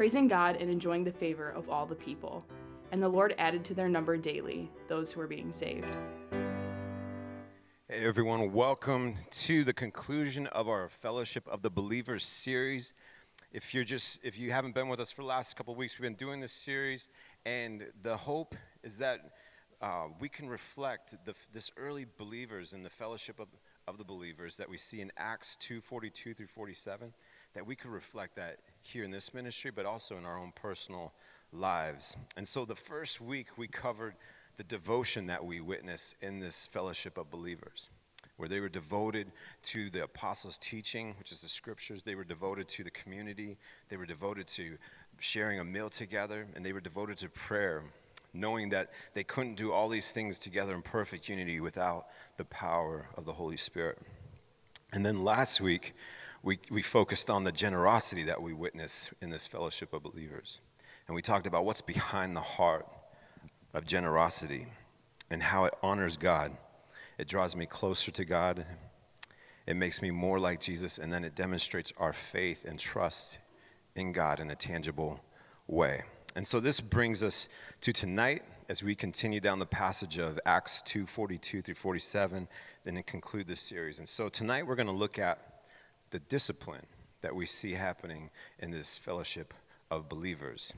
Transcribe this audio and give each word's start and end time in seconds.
praising 0.00 0.28
God 0.28 0.56
and 0.56 0.70
enjoying 0.70 1.04
the 1.04 1.12
favor 1.12 1.50
of 1.50 1.68
all 1.68 1.84
the 1.84 1.94
people. 1.94 2.42
And 2.90 3.02
the 3.02 3.08
Lord 3.10 3.34
added 3.36 3.66
to 3.66 3.74
their 3.74 3.90
number 3.90 4.16
daily 4.16 4.70
those 4.88 5.12
who 5.12 5.20
were 5.20 5.26
being 5.26 5.52
saved. 5.52 5.92
Hey 7.86 8.06
everyone, 8.06 8.50
welcome 8.54 9.16
to 9.30 9.62
the 9.62 9.74
conclusion 9.74 10.46
of 10.46 10.70
our 10.70 10.88
Fellowship 10.88 11.46
of 11.46 11.60
the 11.60 11.68
Believers 11.68 12.24
series. 12.24 12.94
If 13.52 13.74
you're 13.74 13.84
just 13.84 14.20
if 14.22 14.38
you 14.38 14.52
haven't 14.52 14.74
been 14.74 14.88
with 14.88 15.00
us 15.00 15.10
for 15.10 15.20
the 15.20 15.28
last 15.28 15.54
couple 15.54 15.74
weeks, 15.74 15.98
we've 15.98 16.06
been 16.06 16.14
doing 16.14 16.40
this 16.40 16.52
series, 16.52 17.10
and 17.44 17.84
the 18.02 18.16
hope 18.16 18.54
is 18.82 18.96
that 18.96 19.32
uh, 19.82 20.04
we 20.18 20.30
can 20.30 20.48
reflect 20.48 21.14
the, 21.26 21.34
this 21.52 21.70
early 21.76 22.06
believers 22.16 22.72
in 22.72 22.82
the 22.82 22.88
fellowship 22.88 23.38
of, 23.38 23.48
of 23.86 23.98
the 23.98 24.04
believers 24.04 24.56
that 24.56 24.70
we 24.70 24.78
see 24.78 25.02
in 25.02 25.12
Acts 25.18 25.56
2 25.56 25.82
42 25.82 26.32
through 26.32 26.46
47, 26.46 27.12
that 27.54 27.66
we 27.66 27.74
could 27.74 27.90
reflect 27.90 28.36
that 28.36 28.58
here 28.82 29.04
in 29.04 29.10
this 29.10 29.34
ministry, 29.34 29.70
but 29.70 29.86
also 29.86 30.16
in 30.16 30.24
our 30.24 30.38
own 30.38 30.52
personal 30.54 31.12
lives. 31.52 32.16
And 32.36 32.46
so 32.46 32.64
the 32.64 32.74
first 32.74 33.20
week 33.20 33.46
we 33.56 33.66
covered 33.66 34.14
the 34.56 34.64
devotion 34.64 35.26
that 35.26 35.44
we 35.44 35.60
witness 35.60 36.14
in 36.20 36.38
this 36.38 36.66
fellowship 36.66 37.18
of 37.18 37.30
believers, 37.30 37.88
where 38.36 38.48
they 38.48 38.60
were 38.60 38.68
devoted 38.68 39.32
to 39.62 39.90
the 39.90 40.04
apostles' 40.04 40.58
teaching, 40.58 41.14
which 41.18 41.32
is 41.32 41.40
the 41.40 41.48
scriptures, 41.48 42.02
they 42.02 42.14
were 42.14 42.24
devoted 42.24 42.68
to 42.68 42.84
the 42.84 42.90
community, 42.90 43.56
they 43.88 43.96
were 43.96 44.06
devoted 44.06 44.46
to 44.46 44.76
sharing 45.18 45.60
a 45.60 45.64
meal 45.64 45.90
together, 45.90 46.46
and 46.54 46.64
they 46.64 46.72
were 46.72 46.80
devoted 46.80 47.18
to 47.18 47.28
prayer 47.30 47.82
knowing 48.32 48.68
that 48.70 48.90
they 49.14 49.24
couldn't 49.24 49.56
do 49.56 49.72
all 49.72 49.88
these 49.88 50.12
things 50.12 50.38
together 50.38 50.74
in 50.74 50.82
perfect 50.82 51.28
unity 51.28 51.60
without 51.60 52.06
the 52.36 52.44
power 52.44 53.06
of 53.16 53.24
the 53.24 53.32
Holy 53.32 53.56
Spirit. 53.56 53.98
And 54.92 55.04
then 55.04 55.24
last 55.24 55.60
week, 55.60 55.94
we, 56.42 56.58
we 56.70 56.82
focused 56.82 57.28
on 57.28 57.44
the 57.44 57.52
generosity 57.52 58.24
that 58.24 58.40
we 58.40 58.52
witness 58.52 59.10
in 59.20 59.30
this 59.30 59.46
fellowship 59.46 59.92
of 59.92 60.02
believers. 60.02 60.60
And 61.06 61.14
we 61.14 61.22
talked 61.22 61.46
about 61.46 61.64
what's 61.64 61.82
behind 61.82 62.34
the 62.34 62.40
heart 62.40 62.86
of 63.74 63.84
generosity 63.84 64.66
and 65.30 65.42
how 65.42 65.66
it 65.66 65.74
honors 65.82 66.16
God. 66.16 66.56
It 67.18 67.28
draws 67.28 67.54
me 67.54 67.66
closer 67.66 68.10
to 68.12 68.24
God, 68.24 68.64
it 69.66 69.74
makes 69.74 70.00
me 70.00 70.10
more 70.10 70.40
like 70.40 70.60
Jesus, 70.60 70.98
and 70.98 71.12
then 71.12 71.22
it 71.24 71.34
demonstrates 71.34 71.92
our 71.98 72.12
faith 72.12 72.64
and 72.64 72.78
trust 72.78 73.38
in 73.94 74.12
God 74.12 74.40
in 74.40 74.50
a 74.50 74.56
tangible 74.56 75.20
way. 75.66 76.02
And 76.34 76.46
so 76.46 76.60
this 76.60 76.80
brings 76.80 77.22
us 77.22 77.48
to 77.82 77.92
tonight 77.92 78.42
as 78.68 78.82
we 78.82 78.94
continue 78.94 79.40
down 79.40 79.58
the 79.58 79.66
passage 79.66 80.18
of 80.18 80.38
Acts 80.46 80.80
2 80.82 81.04
42 81.04 81.60
through 81.60 81.74
47, 81.74 82.48
then 82.84 83.02
conclude 83.02 83.48
this 83.48 83.60
series. 83.60 83.98
And 83.98 84.08
so 84.08 84.28
tonight 84.28 84.66
we're 84.66 84.76
going 84.76 84.86
to 84.86 84.92
look 84.92 85.18
at 85.18 85.49
the 86.10 86.18
discipline 86.20 86.86
that 87.22 87.34
we 87.34 87.46
see 87.46 87.72
happening 87.72 88.30
in 88.58 88.70
this 88.70 88.98
fellowship 88.98 89.54
of 89.90 90.08
believers. 90.08 90.72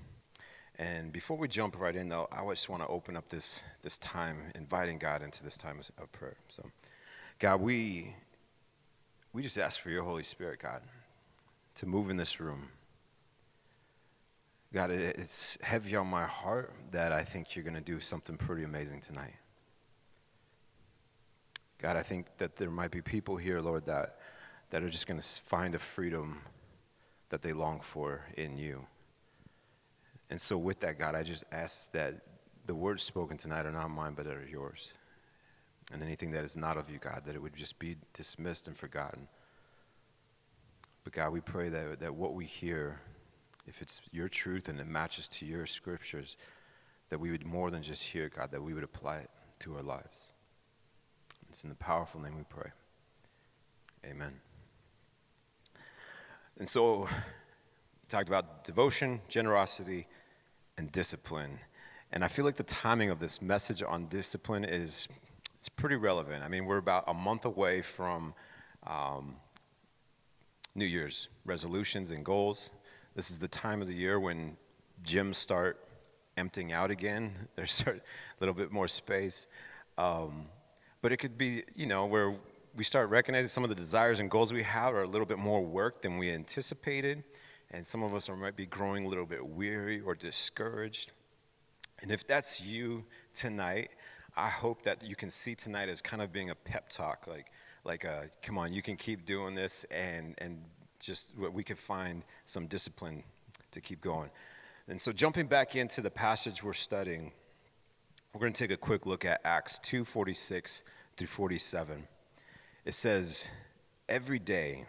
And 0.79 1.13
before 1.13 1.37
we 1.37 1.49
jump 1.49 1.79
right 1.79 1.95
in, 1.95 2.09
though, 2.09 2.29
I 2.33 2.47
just 2.51 2.69
want 2.69 2.83
to 2.83 2.89
open 2.89 3.17
up 3.17 3.29
this, 3.29 3.63
this 3.83 3.99
time, 3.99 4.39
inviting 4.55 4.99
God 4.99 5.23
into 5.23 5.45
this 5.45 5.57
time 5.57 5.79
of 5.99 6.13
prayer. 6.13 6.37
So, 6.49 6.65
God, 7.39 7.61
we, 7.61 8.15
we 9.33 9.43
just 9.43 9.59
ask 9.59 9.81
for 9.81 9.91
your 9.91 10.03
Holy 10.03 10.25
Spirit, 10.25 10.61
God, 10.61 10.83
to 11.77 11.87
move 11.87 12.11
in 12.11 12.17
this 12.17 12.41
room 12.41 12.69
God, 14.73 14.91
it's 14.91 15.59
heavy 15.61 15.97
on 15.97 16.07
my 16.07 16.25
heart 16.25 16.73
that 16.93 17.13
I 17.13 17.25
think 17.25 17.55
you're 17.55 17.63
going 17.63 17.75
to 17.75 17.81
do 17.83 18.01
something 18.01 18.39
pretty 18.39 18.65
amazing 18.65 19.03
tonight. 19.03 19.35
God, 21.77 21.97
I 21.97 22.03
think 22.03 22.27
that 22.39 22.57
there 22.57 22.71
might 22.71 22.91
be 22.91 23.03
people 23.03 23.37
here, 23.37 23.61
Lord, 23.61 23.85
that, 23.87 24.19
that 24.73 24.83
are 24.83 24.89
just 24.89 25.07
going 25.07 25.21
to 25.21 25.27
find 25.27 25.75
a 25.75 25.79
freedom 25.79 26.41
that 27.29 27.43
they 27.43 27.53
long 27.53 27.79
for 27.81 28.25
in 28.39 28.57
you. 28.57 28.87
And 30.31 30.41
so, 30.41 30.57
with 30.57 30.81
that, 30.81 30.99
God, 30.99 31.15
I 31.15 31.23
just 31.23 31.45
ask 31.53 31.93
that 31.93 32.23
the 32.65 32.75
words 32.75 33.03
spoken 33.03 33.37
tonight 33.37 33.67
are 33.67 33.71
not 33.71 33.91
mine, 33.91 34.15
but 34.17 34.27
are 34.27 34.47
yours. 34.51 34.93
And 35.93 36.03
anything 36.03 36.31
that 36.31 36.43
is 36.43 36.57
not 36.57 36.79
of 36.79 36.89
you, 36.89 36.99
God, 36.99 37.23
that 37.27 37.35
it 37.35 37.43
would 37.43 37.55
just 37.55 37.79
be 37.79 37.97
dismissed 38.15 38.67
and 38.67 38.75
forgotten. 38.75 39.29
But 41.05 41.13
God, 41.13 41.33
we 41.33 41.41
pray 41.41 41.69
that, 41.69 42.01
that 42.01 42.15
what 42.15 42.33
we 42.33 42.47
hear 42.47 42.99
if 43.67 43.83
it's 43.83 44.01
your 44.11 44.29
truth 44.29 44.69
and 44.69 44.81
it 44.81 44.87
matches 44.87 45.29
to 45.29 45.45
your 45.45 45.67
scriptures, 45.67 46.39
that 47.11 47.21
we 47.21 47.31
would 47.31 47.45
more 47.45 47.71
than 47.71 47.83
just 47.83 48.03
hear, 48.03 48.31
God, 48.35 48.51
that 48.53 48.63
we 48.63 48.73
would 48.73 48.85
apply 48.85 49.19
it 49.19 49.31
to 49.61 49.77
our 49.77 49.83
lives. 49.83 50.29
It's 51.51 51.63
in 51.63 51.69
the 51.69 51.77
powerful 51.77 52.21
name 52.23 52.37
we 52.37 52.45
pray. 52.49 52.71
Amen. 54.05 54.41
And 56.59 56.69
so, 56.69 57.01
we 57.01 57.09
talked 58.09 58.29
about 58.29 58.65
devotion, 58.65 59.21
generosity, 59.29 60.07
and 60.77 60.93
discipline. 60.93 61.59
And 62.13 62.23
I 62.25 62.29
feel 62.29 62.45
like 62.45 62.57
the 62.57 62.63
timing 62.65 63.11
of 63.11 63.19
this 63.19 63.41
message 63.41 63.83
on 63.83 64.07
discipline 64.07 64.65
is 64.65 65.09
it's 65.59 65.69
pretty 65.69 65.97
relevant. 65.97 66.45
I 66.45 66.49
mean, 66.49 66.67
we're 66.67 66.79
about 66.79 67.05
a 67.07 67.15
month 67.15 67.47
away 67.47 67.81
from 67.81 68.35
um, 68.87 69.37
New 70.75 70.85
Year's 70.85 71.29
resolutions 71.45 72.11
and 72.11 72.25
goals. 72.25 72.71
This 73.15 73.31
is 73.31 73.39
the 73.39 73.49
time 73.49 73.81
of 73.81 73.87
the 73.87 73.95
year 73.95 74.21
when 74.21 74.57
gyms 75.05 75.37
start 75.37 75.87
emptying 76.37 76.73
out 76.73 76.91
again. 76.91 77.33
There's 77.57 77.83
a 77.87 78.01
little 78.41 78.55
bit 78.55 78.73
more 78.73 78.89
space. 78.89 79.49
Um, 79.97 80.47
but 81.01 81.13
it 81.13 81.17
could 81.17 81.39
be, 81.39 81.65
you 81.75 81.87
know, 81.87 82.07
where 82.07 82.35
we 82.75 82.85
start 82.85 83.11
recognizing 83.11 83.49
some 83.49 83.65
of 83.65 83.71
the 83.71 83.77
desires 83.77 84.21
and 84.21 84.31
goals 84.31 84.53
we 84.53 84.63
have 84.63 84.95
are 84.95 85.03
a 85.03 85.09
little 85.09 85.27
bit 85.27 85.39
more 85.39 85.63
work 85.63 86.01
than 86.01 86.17
we 86.17 86.31
anticipated. 86.31 87.23
And 87.71 87.87
some 87.87 88.03
of 88.03 88.15
us 88.15 88.29
are, 88.29 88.37
might 88.37 88.57
be 88.57 88.67
growing 88.67 89.07
a 89.07 89.09
little 89.09 89.27
bit 89.27 89.47
weary 89.47 90.01
or 90.01 90.15
discouraged. 90.15 91.13
And 92.01 92.11
if 92.11 92.27
that's 92.27 92.61
you 92.61 93.05
tonight, 93.35 93.91
I 94.37 94.49
hope 94.49 94.83
that 94.83 95.03
you 95.03 95.15
can 95.15 95.31
see 95.31 95.55
tonight 95.55 95.89
as 95.89 96.01
kind 96.01 96.23
of 96.23 96.33
being 96.33 96.51
a 96.51 96.55
pep 96.55 96.89
talk, 96.89 97.27
like, 97.27 97.47
like 97.85 98.05
a, 98.05 98.29
come 98.43 98.59
on, 98.59 98.73
you 98.73 98.83
can 98.83 98.97
keep 98.97 99.27
doing 99.27 99.55
this 99.55 99.85
and, 99.91 100.35
and 100.39 100.63
just 100.99 101.35
we 101.37 101.65
could 101.65 101.79
find 101.79 102.23
some 102.45 102.67
discipline 102.67 103.23
to 103.71 103.81
keep 103.81 104.01
going. 104.01 104.31
And 104.89 105.01
so, 105.01 105.13
jumping 105.13 105.47
back 105.47 105.77
into 105.77 106.01
the 106.01 106.11
passage 106.11 106.63
we're 106.63 106.73
studying, 106.73 107.33
we're 108.33 108.41
going 108.41 108.53
to 108.53 108.59
take 108.59 108.71
a 108.73 108.77
quick 108.77 109.07
look 109.07 109.25
at 109.25 109.41
Acts 109.45 109.79
two 109.79 110.05
forty 110.05 110.35
six 110.35 110.83
through 111.17 111.27
47. 111.27 112.07
It 112.85 112.95
says, 112.95 113.49
Every 114.09 114.39
day, 114.39 114.85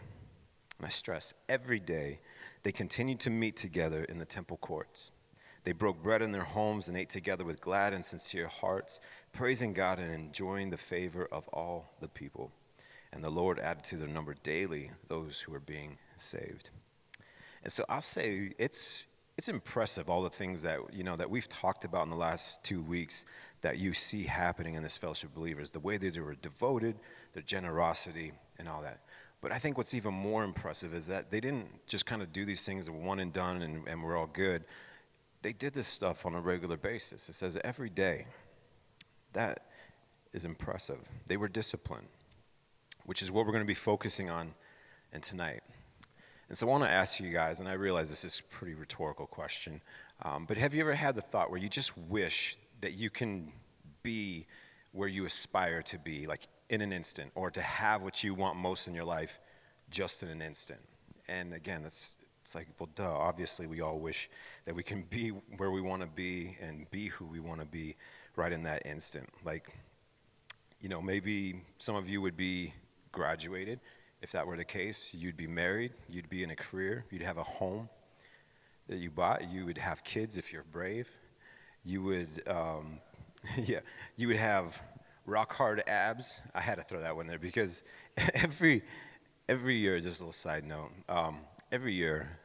and 0.77 0.85
I 0.85 0.89
stress, 0.89 1.33
every 1.47 1.79
day, 1.79 2.19
they 2.63 2.71
continued 2.71 3.19
to 3.21 3.29
meet 3.29 3.55
together 3.55 4.03
in 4.05 4.17
the 4.17 4.25
temple 4.25 4.57
courts. 4.57 5.11
They 5.63 5.71
broke 5.71 6.01
bread 6.01 6.21
in 6.21 6.31
their 6.31 6.43
homes 6.43 6.87
and 6.87 6.97
ate 6.97 7.09
together 7.09 7.45
with 7.45 7.61
glad 7.61 7.93
and 7.93 8.03
sincere 8.03 8.47
hearts, 8.47 8.99
praising 9.31 9.73
God 9.73 9.99
and 9.99 10.11
enjoying 10.11 10.69
the 10.69 10.77
favor 10.77 11.27
of 11.31 11.47
all 11.49 11.93
the 12.01 12.09
people. 12.09 12.51
And 13.13 13.23
the 13.23 13.29
Lord 13.29 13.59
added 13.59 13.83
to 13.85 13.97
their 13.97 14.07
number 14.07 14.35
daily 14.43 14.89
those 15.07 15.39
who 15.39 15.51
were 15.51 15.59
being 15.59 15.97
saved. 16.17 16.71
And 17.63 17.71
so 17.71 17.85
I'll 17.87 18.01
say 18.01 18.51
it's 18.57 19.07
it's 19.37 19.49
impressive 19.49 20.09
all 20.09 20.21
the 20.21 20.29
things 20.29 20.61
that 20.61 20.79
you 20.91 21.03
know 21.03 21.15
that 21.15 21.29
we've 21.29 21.49
talked 21.49 21.85
about 21.85 22.03
in 22.03 22.09
the 22.09 22.15
last 22.15 22.63
two 22.63 22.81
weeks 22.81 23.25
that 23.61 23.77
you 23.77 23.93
see 23.93 24.23
happening 24.23 24.75
in 24.75 24.83
this 24.83 24.97
fellowship 24.97 25.29
of 25.29 25.35
believers, 25.35 25.71
the 25.71 25.79
way 25.79 25.97
that 25.97 26.13
they 26.13 26.19
were 26.19 26.35
devoted, 26.35 26.95
their 27.33 27.43
generosity, 27.43 28.31
and 28.59 28.67
all 28.69 28.81
that. 28.81 28.99
But 29.41 29.51
I 29.51 29.57
think 29.57 29.77
what's 29.77 29.93
even 29.93 30.13
more 30.13 30.43
impressive 30.43 30.93
is 30.93 31.07
that 31.07 31.29
they 31.29 31.41
didn't 31.41 31.67
just 31.85 32.05
kind 32.05 32.21
of 32.21 32.31
do 32.31 32.45
these 32.45 32.63
things 32.65 32.89
one 32.89 33.19
and 33.19 33.33
done 33.33 33.61
and, 33.61 33.85
and 33.87 34.01
we're 34.01 34.17
all 34.17 34.29
good. 34.31 34.63
They 35.41 35.51
did 35.51 35.73
this 35.73 35.87
stuff 35.87 36.25
on 36.25 36.33
a 36.33 36.39
regular 36.39 36.77
basis. 36.77 37.27
It 37.27 37.33
says 37.33 37.57
every 37.63 37.89
day. 37.89 38.25
That 39.33 39.65
is 40.31 40.45
impressive. 40.45 40.99
They 41.27 41.37
were 41.37 41.49
disciplined, 41.49 42.07
which 43.05 43.21
is 43.21 43.31
what 43.31 43.45
we're 43.45 43.51
going 43.51 43.63
to 43.63 43.67
be 43.67 43.73
focusing 43.73 44.29
on 44.29 44.53
in 45.11 45.21
tonight. 45.21 45.61
And 46.47 46.57
so 46.57 46.67
I 46.67 46.69
want 46.69 46.83
to 46.83 46.89
ask 46.89 47.19
you 47.19 47.31
guys, 47.31 47.59
and 47.59 47.67
I 47.67 47.73
realize 47.73 48.09
this 48.09 48.23
is 48.23 48.39
a 48.39 48.55
pretty 48.55 48.75
rhetorical 48.75 49.25
question, 49.25 49.81
um, 50.21 50.45
but 50.45 50.55
have 50.55 50.73
you 50.73 50.81
ever 50.81 50.93
had 50.93 51.15
the 51.15 51.21
thought 51.21 51.49
where 51.49 51.59
you 51.59 51.67
just 51.67 51.97
wish 51.97 52.57
that 52.81 52.93
you 52.93 53.09
can 53.09 53.51
be 54.03 54.45
where 54.91 55.07
you 55.07 55.25
aspire 55.25 55.81
to 55.81 55.97
be, 55.97 56.27
like 56.27 56.47
in 56.73 56.81
an 56.81 56.91
instant, 56.91 57.31
or 57.35 57.51
to 57.51 57.61
have 57.61 58.01
what 58.03 58.23
you 58.23 58.33
want 58.33 58.57
most 58.57 58.87
in 58.87 58.93
your 58.93 59.05
life 59.05 59.39
just 59.89 60.23
in 60.23 60.29
an 60.29 60.41
instant? 60.41 60.81
And 61.27 61.53
again, 61.53 61.83
that's 61.83 62.17
It's 62.41 62.55
like, 62.55 62.67
well, 62.77 62.89
duh, 62.95 63.09
obviously 63.09 63.67
we 63.67 63.79
all 63.81 63.99
wish 63.99 64.29
that 64.65 64.75
we 64.75 64.83
can 64.83 65.03
be 65.09 65.29
where 65.57 65.71
we 65.71 65.81
want 65.81 66.01
to 66.01 66.07
be 66.07 66.57
and 66.61 66.89
be 66.91 67.07
who 67.07 67.25
we 67.25 67.39
want 67.39 67.59
to 67.61 67.65
be 67.65 67.95
right 68.35 68.51
in 68.51 68.63
that 68.63 68.85
instant. 68.85 69.29
Like, 69.45 69.77
you 70.81 70.89
know, 70.89 71.01
maybe 71.01 71.61
some 71.77 71.95
of 71.95 72.09
you 72.09 72.21
would 72.21 72.35
be 72.35 72.73
graduated. 73.11 73.79
If 74.21 74.31
that 74.31 74.45
were 74.45 74.57
the 74.57 74.65
case, 74.65 75.13
you'd 75.13 75.37
be 75.37 75.47
married, 75.47 75.93
you'd 76.09 76.29
be 76.29 76.43
in 76.43 76.51
a 76.51 76.55
career, 76.55 77.05
you'd 77.11 77.21
have 77.21 77.37
a 77.37 77.43
home 77.43 77.87
that 78.87 78.97
you 78.97 79.09
bought, 79.09 79.49
you 79.49 79.65
would 79.65 79.77
have 79.77 80.03
kids 80.03 80.37
if 80.37 80.51
you're 80.51 80.65
brave, 80.71 81.09
you 81.85 82.01
would, 82.03 82.43
um, 82.47 82.99
yeah, 83.57 83.79
you 84.17 84.27
would 84.27 84.37
have 84.37 84.81
rock 85.25 85.53
hard 85.53 85.83
abs. 85.87 86.37
I 86.53 86.61
had 86.61 86.75
to 86.75 86.83
throw 86.83 87.01
that 87.01 87.15
one 87.15 87.27
there 87.27 87.39
because 87.39 87.83
every 88.33 88.83
every 89.49 89.77
year, 89.77 89.99
just 89.99 90.19
a 90.19 90.23
little 90.23 90.33
side 90.33 90.65
note, 90.65 90.91
um, 91.09 91.39
every 91.71 91.93
year, 91.93 92.39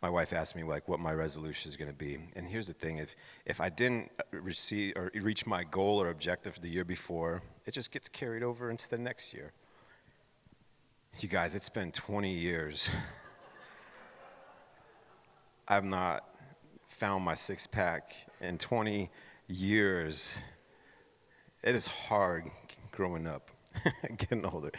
my 0.00 0.10
wife 0.10 0.32
asks 0.32 0.56
me 0.56 0.64
like 0.64 0.88
what 0.88 0.98
my 0.98 1.12
resolution 1.12 1.70
is 1.70 1.76
going 1.76 1.90
to 1.90 1.96
be. 1.96 2.18
And 2.34 2.48
here's 2.48 2.66
the 2.66 2.74
thing: 2.74 2.98
if 2.98 3.14
if 3.46 3.60
I 3.60 3.68
didn't 3.68 4.10
receive 4.32 4.94
or 4.96 5.10
reach 5.14 5.46
my 5.46 5.64
goal 5.64 6.00
or 6.00 6.10
objective 6.10 6.60
the 6.60 6.68
year 6.68 6.84
before, 6.84 7.42
it 7.66 7.72
just 7.72 7.92
gets 7.92 8.08
carried 8.08 8.42
over 8.42 8.70
into 8.70 8.88
the 8.88 8.98
next 8.98 9.32
year. 9.32 9.52
You 11.20 11.28
guys, 11.28 11.54
it's 11.54 11.68
been 11.68 11.92
20 11.92 12.32
years. 12.32 12.88
I've 15.68 15.84
not 15.84 16.24
found 16.88 17.24
my 17.24 17.34
six 17.34 17.66
pack 17.66 18.14
in 18.40 18.58
20 18.58 19.10
years. 19.46 20.40
It 21.62 21.76
is 21.76 21.86
hard 21.86 22.50
growing 22.90 23.26
up, 23.26 23.50
getting 24.16 24.44
older. 24.44 24.72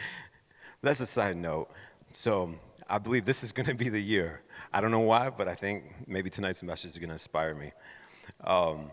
That's 0.82 1.00
a 1.00 1.06
side 1.06 1.36
note. 1.36 1.70
So 2.12 2.54
I 2.88 2.98
believe 2.98 3.24
this 3.24 3.42
is 3.42 3.52
going 3.52 3.66
to 3.66 3.74
be 3.74 3.88
the 3.88 4.00
year. 4.00 4.42
I 4.72 4.82
don't 4.82 4.90
know 4.90 5.00
why, 5.00 5.30
but 5.30 5.48
I 5.48 5.54
think 5.54 5.84
maybe 6.06 6.28
tonight's 6.28 6.62
message 6.62 6.90
is 6.92 6.98
going 6.98 7.08
to 7.08 7.14
inspire 7.14 7.54
me. 7.54 7.72
Um, 8.42 8.90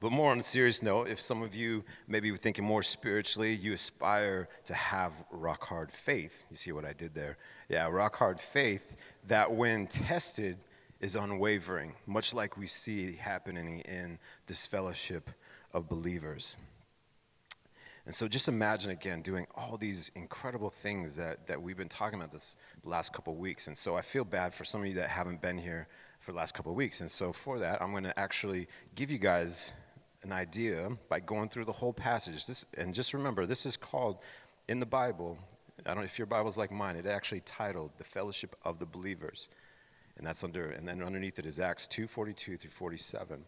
but 0.00 0.12
more 0.12 0.30
on 0.30 0.40
a 0.40 0.42
serious 0.42 0.82
note, 0.82 1.08
if 1.08 1.20
some 1.20 1.42
of 1.42 1.54
you 1.54 1.84
maybe 2.06 2.30
were 2.30 2.36
thinking 2.36 2.64
more 2.64 2.82
spiritually, 2.82 3.54
you 3.54 3.72
aspire 3.72 4.48
to 4.64 4.74
have 4.74 5.12
rock 5.30 5.64
hard 5.64 5.90
faith. 5.90 6.44
You 6.50 6.56
see 6.56 6.72
what 6.72 6.84
I 6.84 6.92
did 6.92 7.14
there? 7.14 7.38
Yeah, 7.70 7.88
rock 7.88 8.16
hard 8.16 8.38
faith 8.38 8.96
that 9.26 9.50
when 9.50 9.86
tested 9.86 10.58
is 11.00 11.16
unwavering, 11.16 11.94
much 12.06 12.34
like 12.34 12.58
we 12.58 12.66
see 12.66 13.16
happening 13.16 13.80
in 13.80 14.18
this 14.46 14.66
fellowship 14.66 15.30
of 15.72 15.88
believers. 15.88 16.56
And 18.06 18.14
so 18.14 18.26
just 18.26 18.48
imagine 18.48 18.90
again 18.90 19.22
doing 19.22 19.46
all 19.54 19.76
these 19.76 20.10
incredible 20.14 20.70
things 20.70 21.16
that, 21.16 21.46
that 21.46 21.60
we've 21.60 21.76
been 21.76 21.88
talking 21.88 22.18
about 22.18 22.32
this 22.32 22.56
last 22.84 23.12
couple 23.12 23.34
weeks. 23.36 23.66
And 23.66 23.76
so 23.76 23.96
I 23.96 24.02
feel 24.02 24.24
bad 24.24 24.54
for 24.54 24.64
some 24.64 24.80
of 24.80 24.86
you 24.86 24.94
that 24.94 25.08
haven't 25.08 25.40
been 25.40 25.58
here 25.58 25.86
for 26.20 26.32
the 26.32 26.38
last 26.38 26.54
couple 26.54 26.74
weeks. 26.74 27.00
And 27.00 27.10
so 27.10 27.32
for 27.32 27.58
that, 27.58 27.82
I'm 27.82 27.92
going 27.92 28.04
to 28.04 28.18
actually 28.18 28.68
give 28.94 29.10
you 29.10 29.18
guys 29.18 29.72
an 30.22 30.32
idea 30.32 30.90
by 31.08 31.20
going 31.20 31.48
through 31.48 31.64
the 31.64 31.72
whole 31.72 31.92
passage. 31.92 32.46
This, 32.46 32.64
and 32.76 32.94
just 32.94 33.14
remember, 33.14 33.46
this 33.46 33.66
is 33.66 33.76
called 33.76 34.18
in 34.68 34.80
the 34.80 34.86
Bible, 34.86 35.38
I 35.84 35.90
don't 35.90 35.98
know 35.98 36.04
if 36.04 36.18
your 36.18 36.26
Bible's 36.26 36.58
like 36.58 36.70
mine, 36.70 36.96
it 36.96 37.06
actually 37.06 37.40
titled 37.40 37.90
The 37.96 38.04
Fellowship 38.04 38.54
of 38.64 38.78
the 38.78 38.86
Believers. 38.86 39.48
And 40.18 40.26
that's 40.26 40.44
under, 40.44 40.70
and 40.70 40.86
then 40.86 41.02
underneath 41.02 41.38
it 41.38 41.46
is 41.46 41.58
Acts 41.60 41.86
2 41.86 42.06
42 42.06 42.58
through 42.58 42.70
47. 42.70 43.42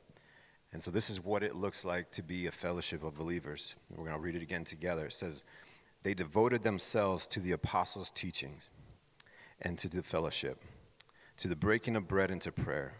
And 0.73 0.83
so 0.83 0.91
this 0.91 1.11
is 1.11 1.23
what 1.23 1.43
it 1.43 1.55
looks 1.55 1.85
like 1.85 2.11
to 2.13 2.23
be 2.23 2.47
a 2.47 2.51
fellowship 2.51 3.05
of 3.05 3.15
believers. 3.15 3.75
We're 3.91 4.07
going 4.07 4.17
to 4.17 4.23
read 4.23 4.37
it 4.37 4.43
again 4.43 4.65
together. 4.65 5.07
It 5.07 5.13
says, 5.13 5.45
They 6.03 6.15
devoted 6.15 6.63
themselves 6.63 7.27
to 7.29 7.41
the 7.41 7.53
apostles' 7.53 8.11
teachings 8.11 8.71
and 9.61 9.79
to 9.79 9.89
the 9.89 10.03
fellowship, 10.03 10.63
to 11.39 11.49
the 11.49 11.57
breaking 11.57 11.97
of 11.97 12.09
bread 12.09 12.31
and 12.31 12.41
to 12.43 12.53
prayer. 12.53 12.95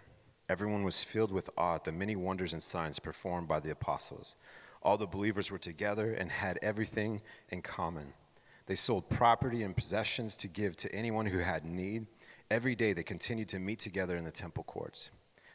Everyone 0.49 0.85
was 0.85 1.03
filled 1.03 1.33
with 1.33 1.49
awe 1.57 1.77
at 1.77 1.85
the 1.85 1.93
many 1.93 2.15
wonders 2.15 2.53
and 2.53 2.63
signs 2.63 2.99
performed 2.99 3.49
by 3.49 3.59
the 3.59 3.71
apostles. 3.71 4.35
All 4.83 4.99
the 4.99 5.07
believers 5.07 5.51
were 5.51 5.59
together 5.59 6.13
and 6.13 6.31
had 6.31 6.59
everything 6.61 7.23
in 7.49 7.63
common. 7.63 8.13
They 8.67 8.75
sold 8.75 9.09
property 9.09 9.63
and 9.63 9.77
possessions 9.77 10.37
to 10.37 10.49
give 10.49 10.77
to 10.79 10.95
anyone 10.95 11.27
who 11.27 11.39
had 11.39 11.65
need. 11.65 12.07
Every 12.51 12.75
day 12.75 12.93
they 12.93 13.03
continued 13.03 13.49
to 13.51 13.59
meet 13.59 13.79
together 13.79 14.17
in 14.17 14.25
the 14.25 14.31
temple 14.31 14.65
courts. 14.65 15.11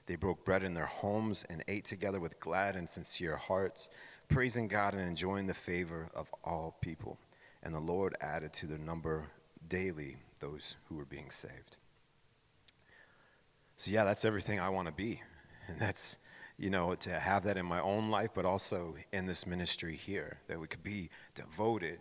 They 0.07 0.15
broke 0.15 0.45
bread 0.45 0.63
in 0.63 0.73
their 0.73 0.85
homes 0.85 1.45
and 1.49 1.63
ate 1.67 1.85
together 1.85 2.19
with 2.19 2.39
glad 2.39 2.75
and 2.75 2.89
sincere 2.89 3.35
hearts, 3.35 3.89
praising 4.29 4.67
God 4.67 4.93
and 4.93 5.03
enjoying 5.03 5.47
the 5.47 5.53
favor 5.53 6.09
of 6.15 6.33
all 6.43 6.77
people. 6.81 7.19
And 7.61 7.75
the 7.75 7.79
Lord 7.79 8.15
added 8.21 8.53
to 8.53 8.67
their 8.67 8.77
number 8.77 9.29
daily 9.67 10.17
those 10.39 10.77
who 10.85 10.95
were 10.95 11.05
being 11.05 11.29
saved. 11.29 11.75
So, 13.75 13.91
yeah, 13.91 14.05
that's 14.05 14.25
everything 14.25 14.59
I 14.59 14.69
want 14.69 14.87
to 14.87 14.93
be. 14.93 15.21
And 15.67 15.77
that's, 15.77 16.17
you 16.57 16.69
know, 16.69 16.95
to 16.95 17.19
have 17.19 17.43
that 17.43 17.57
in 17.57 17.65
my 17.65 17.81
own 17.81 18.09
life, 18.09 18.29
but 18.33 18.45
also 18.45 18.95
in 19.11 19.25
this 19.25 19.45
ministry 19.45 19.97
here, 19.97 20.39
that 20.47 20.57
we 20.57 20.67
could 20.67 20.83
be 20.83 21.09
devoted 21.35 21.99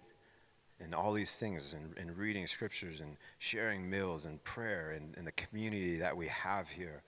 in 0.78 0.94
all 0.94 1.12
these 1.12 1.32
things 1.32 1.74
and, 1.74 1.98
and 1.98 2.16
reading 2.16 2.46
scriptures 2.46 3.00
and 3.00 3.16
sharing 3.38 3.90
meals 3.90 4.24
and 4.24 4.42
prayer 4.44 4.92
and, 4.92 5.16
and 5.16 5.26
the 5.26 5.32
community 5.32 5.96
that 5.96 6.16
we 6.16 6.28
have 6.28 6.68
here 6.68 7.02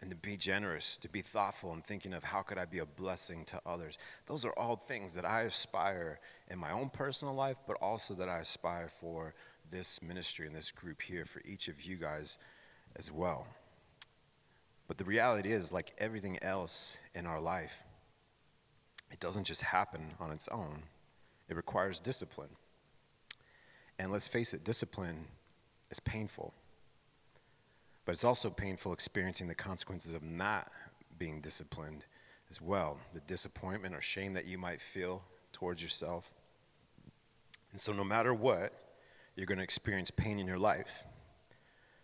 and 0.00 0.10
to 0.10 0.16
be 0.16 0.36
generous, 0.36 0.98
to 0.98 1.08
be 1.08 1.22
thoughtful 1.22 1.72
and 1.72 1.84
thinking 1.84 2.12
of 2.12 2.24
how 2.24 2.42
could 2.42 2.58
I 2.58 2.64
be 2.64 2.80
a 2.80 2.86
blessing 2.86 3.44
to 3.46 3.60
others. 3.64 3.98
Those 4.26 4.44
are 4.44 4.52
all 4.58 4.76
things 4.76 5.14
that 5.14 5.24
I 5.24 5.42
aspire 5.42 6.20
in 6.48 6.58
my 6.58 6.72
own 6.72 6.90
personal 6.90 7.34
life, 7.34 7.56
but 7.66 7.76
also 7.80 8.14
that 8.14 8.28
I 8.28 8.38
aspire 8.40 8.88
for 8.88 9.34
this 9.70 10.02
ministry 10.02 10.46
and 10.46 10.54
this 10.54 10.70
group 10.70 11.00
here, 11.00 11.24
for 11.24 11.40
each 11.44 11.68
of 11.68 11.82
you 11.82 11.96
guys 11.96 12.38
as 12.96 13.10
well. 13.10 13.46
But 14.86 14.98
the 14.98 15.04
reality 15.04 15.52
is, 15.52 15.72
like 15.72 15.94
everything 15.98 16.42
else 16.42 16.98
in 17.14 17.26
our 17.26 17.40
life, 17.40 17.82
it 19.10 19.20
doesn't 19.20 19.44
just 19.44 19.62
happen 19.62 20.12
on 20.20 20.30
its 20.32 20.48
own. 20.48 20.82
It 21.48 21.56
requires 21.56 22.00
discipline. 22.00 22.50
And 23.98 24.10
let's 24.10 24.28
face 24.28 24.54
it, 24.54 24.64
discipline 24.64 25.24
is 25.90 26.00
painful. 26.00 26.52
But 28.04 28.12
it's 28.12 28.24
also 28.24 28.50
painful 28.50 28.92
experiencing 28.92 29.48
the 29.48 29.54
consequences 29.54 30.12
of 30.12 30.22
not 30.22 30.70
being 31.18 31.40
disciplined 31.40 32.04
as 32.50 32.60
well 32.60 32.98
the 33.12 33.20
disappointment 33.20 33.94
or 33.94 34.00
shame 34.00 34.34
that 34.34 34.44
you 34.44 34.58
might 34.58 34.80
feel 34.80 35.22
towards 35.52 35.82
yourself. 35.82 36.30
And 37.72 37.80
so, 37.80 37.92
no 37.92 38.04
matter 38.04 38.34
what, 38.34 38.72
you're 39.34 39.46
going 39.46 39.58
to 39.58 39.64
experience 39.64 40.10
pain 40.10 40.38
in 40.38 40.46
your 40.46 40.58
life. 40.58 41.04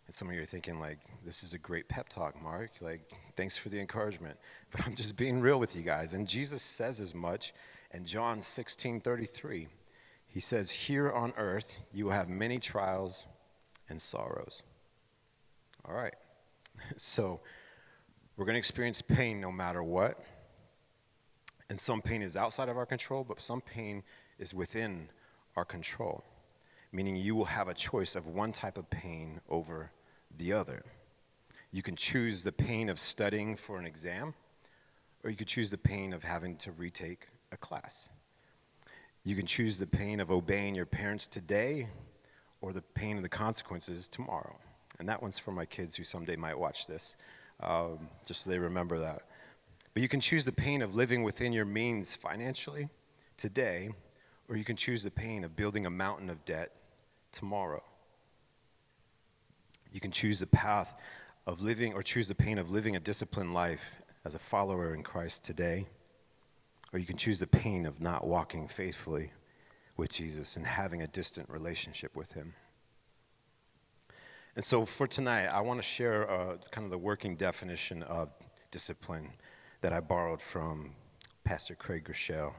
And 0.07 0.15
some 0.15 0.29
of 0.29 0.35
you 0.35 0.43
are 0.43 0.47
thinking, 0.47 0.81
like, 0.81 0.99
this 1.25 1.45
is 1.45 1.53
a 1.53 1.59
great 1.59 1.89
pep 1.89 2.09
talk, 2.09 2.41
Mark. 2.43 2.71
Like, 2.81 3.13
thanks 3.37 3.57
for 3.57 3.69
the 3.69 3.79
encouragement. 3.79 4.37
But 4.73 4.87
I'm 4.87 4.95
just 4.95 5.17
being 5.17 5.41
real 5.41 5.61
with 5.61 5.77
you 5.77 5.83
guys. 5.83 6.15
And 6.15 6.27
Jesus 6.27 6.63
says 6.63 7.01
as 7.01 7.15
much 7.15 7.53
in 7.93 8.05
John 8.05 8.43
16 8.43 9.01
33. 9.01 9.69
He 10.27 10.41
says, 10.41 10.71
Here 10.71 11.13
on 11.13 11.33
earth 11.37 11.77
you 11.93 12.07
will 12.07 12.13
have 12.13 12.29
many 12.29 12.59
trials 12.59 13.25
and 13.89 14.01
sorrows. 14.01 14.63
All 15.87 15.95
right. 15.95 16.15
So 16.97 17.41
we're 18.37 18.45
going 18.45 18.55
to 18.55 18.59
experience 18.59 19.03
pain 19.03 19.41
no 19.41 19.51
matter 19.51 19.83
what. 19.83 20.23
And 21.69 21.79
some 21.79 22.03
pain 22.03 22.23
is 22.23 22.37
outside 22.37 22.69
of 22.69 22.77
our 22.77 22.87
control, 22.87 23.25
but 23.25 23.41
some 23.41 23.61
pain 23.61 24.03
is 24.39 24.53
within 24.53 25.09
our 25.57 25.65
control, 25.65 26.25
meaning 26.93 27.17
you 27.17 27.35
will 27.35 27.45
have 27.45 27.69
a 27.69 27.75
choice 27.75 28.17
of 28.17 28.27
one 28.27 28.53
type 28.53 28.77
of 28.77 28.91
pain 28.91 29.41
over 29.49 29.93
the 30.37 30.53
other. 30.53 30.85
You 31.71 31.83
can 31.83 31.95
choose 31.95 32.43
the 32.43 32.51
pain 32.51 32.89
of 32.89 32.99
studying 32.99 33.57
for 33.57 33.79
an 33.79 33.87
exam, 33.87 34.35
or 35.23 35.31
you 35.31 35.37
could 35.37 35.47
choose 35.47 35.71
the 35.71 35.79
pain 35.79 36.13
of 36.13 36.25
having 36.25 36.57
to 36.57 36.73
retake 36.73 37.29
a 37.53 37.57
class. 37.57 38.09
You 39.23 39.37
can 39.37 39.47
choose 39.47 39.79
the 39.79 39.87
pain 39.87 40.19
of 40.19 40.31
obeying 40.31 40.75
your 40.75 40.87
parents 40.87 41.29
today, 41.29 41.89
or 42.61 42.73
the 42.73 42.83
pain 42.83 43.17
of 43.17 43.23
the 43.23 43.29
consequences 43.29 44.09
tomorrow. 44.09 44.57
And 45.01 45.09
that 45.09 45.23
one's 45.23 45.39
for 45.39 45.51
my 45.51 45.65
kids 45.65 45.97
who 45.97 46.05
someday 46.05 46.37
might 46.37 46.59
watch 46.59 46.87
this, 46.87 47.17
um, 47.61 48.07
just 48.27 48.45
so 48.45 48.51
they 48.51 48.59
remember 48.59 48.99
that. 48.99 49.23
But 49.95 50.03
you 50.03 50.09
can 50.09 50.21
choose 50.21 50.45
the 50.45 50.53
pain 50.53 50.83
of 50.83 50.95
living 50.95 51.23
within 51.23 51.55
your 51.55 51.65
means 51.65 52.15
financially 52.15 52.91
today, 53.39 53.89
or 54.47 54.57
you 54.57 54.65
can 54.65 54.77
choose 54.77 55.03
the 55.03 55.11
pain 55.11 55.43
of 55.43 55.57
building 55.57 55.87
a 55.87 55.91
mountain 55.91 56.29
of 56.29 56.45
debt 56.45 56.73
tomorrow. 57.33 57.83
You 59.91 60.01
can 60.01 60.11
choose 60.11 60.39
the 60.39 60.47
path 60.47 61.01
of 61.47 61.63
living, 61.63 61.95
or 61.95 62.03
choose 62.03 62.29
the 62.29 62.35
pain 62.35 62.59
of 62.59 62.71
living 62.71 62.95
a 62.95 63.01
disciplined 63.01 63.55
life 63.55 64.03
as 64.27 64.35
a 64.35 64.39
follower 64.39 64.95
in 64.95 65.03
Christ 65.03 65.45
today, 65.45 65.87
or 66.93 66.99
you 66.99 67.07
can 67.07 67.17
choose 67.17 67.39
the 67.39 67.47
pain 67.47 67.87
of 67.87 68.03
not 68.03 68.27
walking 68.27 68.69
faithfully 68.69 69.33
with 69.97 70.11
Jesus 70.11 70.57
and 70.57 70.67
having 70.67 71.01
a 71.01 71.07
distant 71.07 71.49
relationship 71.49 72.15
with 72.15 72.33
Him. 72.33 72.53
And 74.57 74.65
so 74.65 74.85
for 74.85 75.07
tonight, 75.07 75.47
I 75.47 75.61
want 75.61 75.79
to 75.79 75.83
share 75.83 76.29
uh, 76.29 76.57
kind 76.71 76.85
of 76.85 76.91
the 76.91 76.99
working 76.99 77.37
definition 77.37 78.03
of 78.05 78.31
discipline 78.71 79.31
that 79.81 79.93
I 79.93 80.01
borrowed 80.01 80.43
from 80.43 80.93
Pastor 81.45 81.75
Craig 81.75 82.05
Groeschel. 82.05 82.53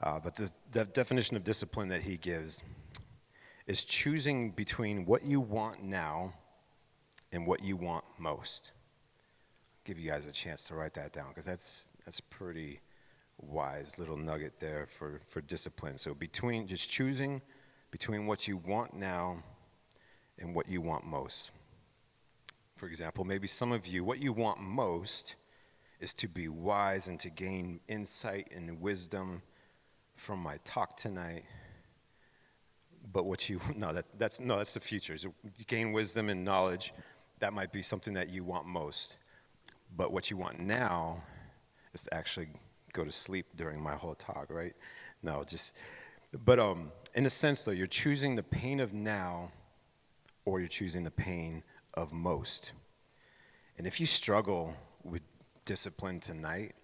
Uh, 0.00 0.18
but 0.18 0.34
the, 0.34 0.50
the 0.72 0.84
definition 0.86 1.36
of 1.36 1.44
discipline 1.44 1.88
that 1.88 2.02
he 2.02 2.16
gives 2.16 2.62
is 3.66 3.84
choosing 3.84 4.52
between 4.52 5.04
what 5.04 5.24
you 5.24 5.40
want 5.40 5.82
now 5.82 6.32
and 7.32 7.46
what 7.46 7.62
you 7.62 7.76
want 7.76 8.04
most. 8.18 8.72
I'll 8.74 9.82
give 9.84 9.98
you 9.98 10.10
guys 10.10 10.26
a 10.26 10.32
chance 10.32 10.62
to 10.68 10.74
write 10.74 10.94
that 10.94 11.12
down 11.12 11.28
because 11.28 11.44
that's, 11.44 11.84
that's 12.06 12.20
pretty 12.20 12.80
wise 13.38 13.98
little 13.98 14.16
nugget 14.16 14.58
there 14.58 14.86
for, 14.90 15.20
for 15.28 15.42
discipline. 15.42 15.98
So 15.98 16.14
between 16.14 16.66
just 16.66 16.88
choosing 16.88 17.42
between 17.90 18.26
what 18.26 18.46
you 18.46 18.58
want 18.58 18.94
now 18.94 19.42
and 20.40 20.54
what 20.54 20.68
you 20.68 20.80
want 20.80 21.04
most. 21.04 21.50
For 22.76 22.86
example, 22.86 23.24
maybe 23.24 23.48
some 23.48 23.72
of 23.72 23.86
you, 23.86 24.04
what 24.04 24.20
you 24.20 24.32
want 24.32 24.60
most 24.60 25.34
is 26.00 26.14
to 26.14 26.28
be 26.28 26.48
wise 26.48 27.08
and 27.08 27.18
to 27.20 27.30
gain 27.30 27.80
insight 27.88 28.48
and 28.54 28.80
wisdom 28.80 29.42
from 30.16 30.40
my 30.40 30.58
talk 30.64 30.96
tonight. 30.96 31.44
But 33.12 33.24
what 33.24 33.48
you 33.48 33.60
no, 33.76 33.92
that's 33.92 34.10
that's 34.16 34.40
no, 34.40 34.58
that's 34.58 34.74
the 34.74 34.80
future. 34.80 35.16
So 35.18 35.34
you 35.56 35.64
gain 35.64 35.92
wisdom 35.92 36.28
and 36.28 36.44
knowledge. 36.44 36.92
That 37.40 37.52
might 37.52 37.72
be 37.72 37.82
something 37.82 38.14
that 38.14 38.30
you 38.30 38.44
want 38.44 38.66
most. 38.66 39.16
But 39.96 40.12
what 40.12 40.30
you 40.30 40.36
want 40.36 40.60
now 40.60 41.22
is 41.94 42.02
to 42.02 42.14
actually 42.14 42.48
go 42.92 43.04
to 43.04 43.12
sleep 43.12 43.46
during 43.56 43.80
my 43.80 43.94
whole 43.94 44.14
talk, 44.14 44.46
right? 44.50 44.74
No, 45.22 45.44
just 45.44 45.72
but 46.44 46.58
um 46.60 46.92
in 47.14 47.26
a 47.26 47.30
sense 47.30 47.62
though, 47.62 47.72
you're 47.72 47.86
choosing 47.86 48.36
the 48.36 48.42
pain 48.42 48.80
of 48.80 48.92
now 48.92 49.50
or 50.48 50.60
you're 50.60 50.68
choosing 50.68 51.04
the 51.04 51.10
pain 51.10 51.62
of 51.92 52.10
most. 52.10 52.72
And 53.76 53.86
if 53.86 54.00
you 54.00 54.06
struggle 54.06 54.74
with 55.04 55.20
discipline 55.66 56.20
tonight, 56.20 56.74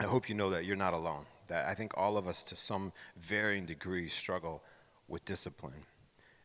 I 0.00 0.04
hope 0.04 0.30
you 0.30 0.34
know 0.34 0.48
that 0.50 0.64
you're 0.64 0.76
not 0.76 0.94
alone. 0.94 1.26
That 1.48 1.68
I 1.68 1.74
think 1.74 1.92
all 1.98 2.16
of 2.16 2.26
us, 2.26 2.42
to 2.44 2.56
some 2.56 2.90
varying 3.18 3.66
degree, 3.66 4.08
struggle 4.08 4.62
with 5.08 5.22
discipline. 5.26 5.84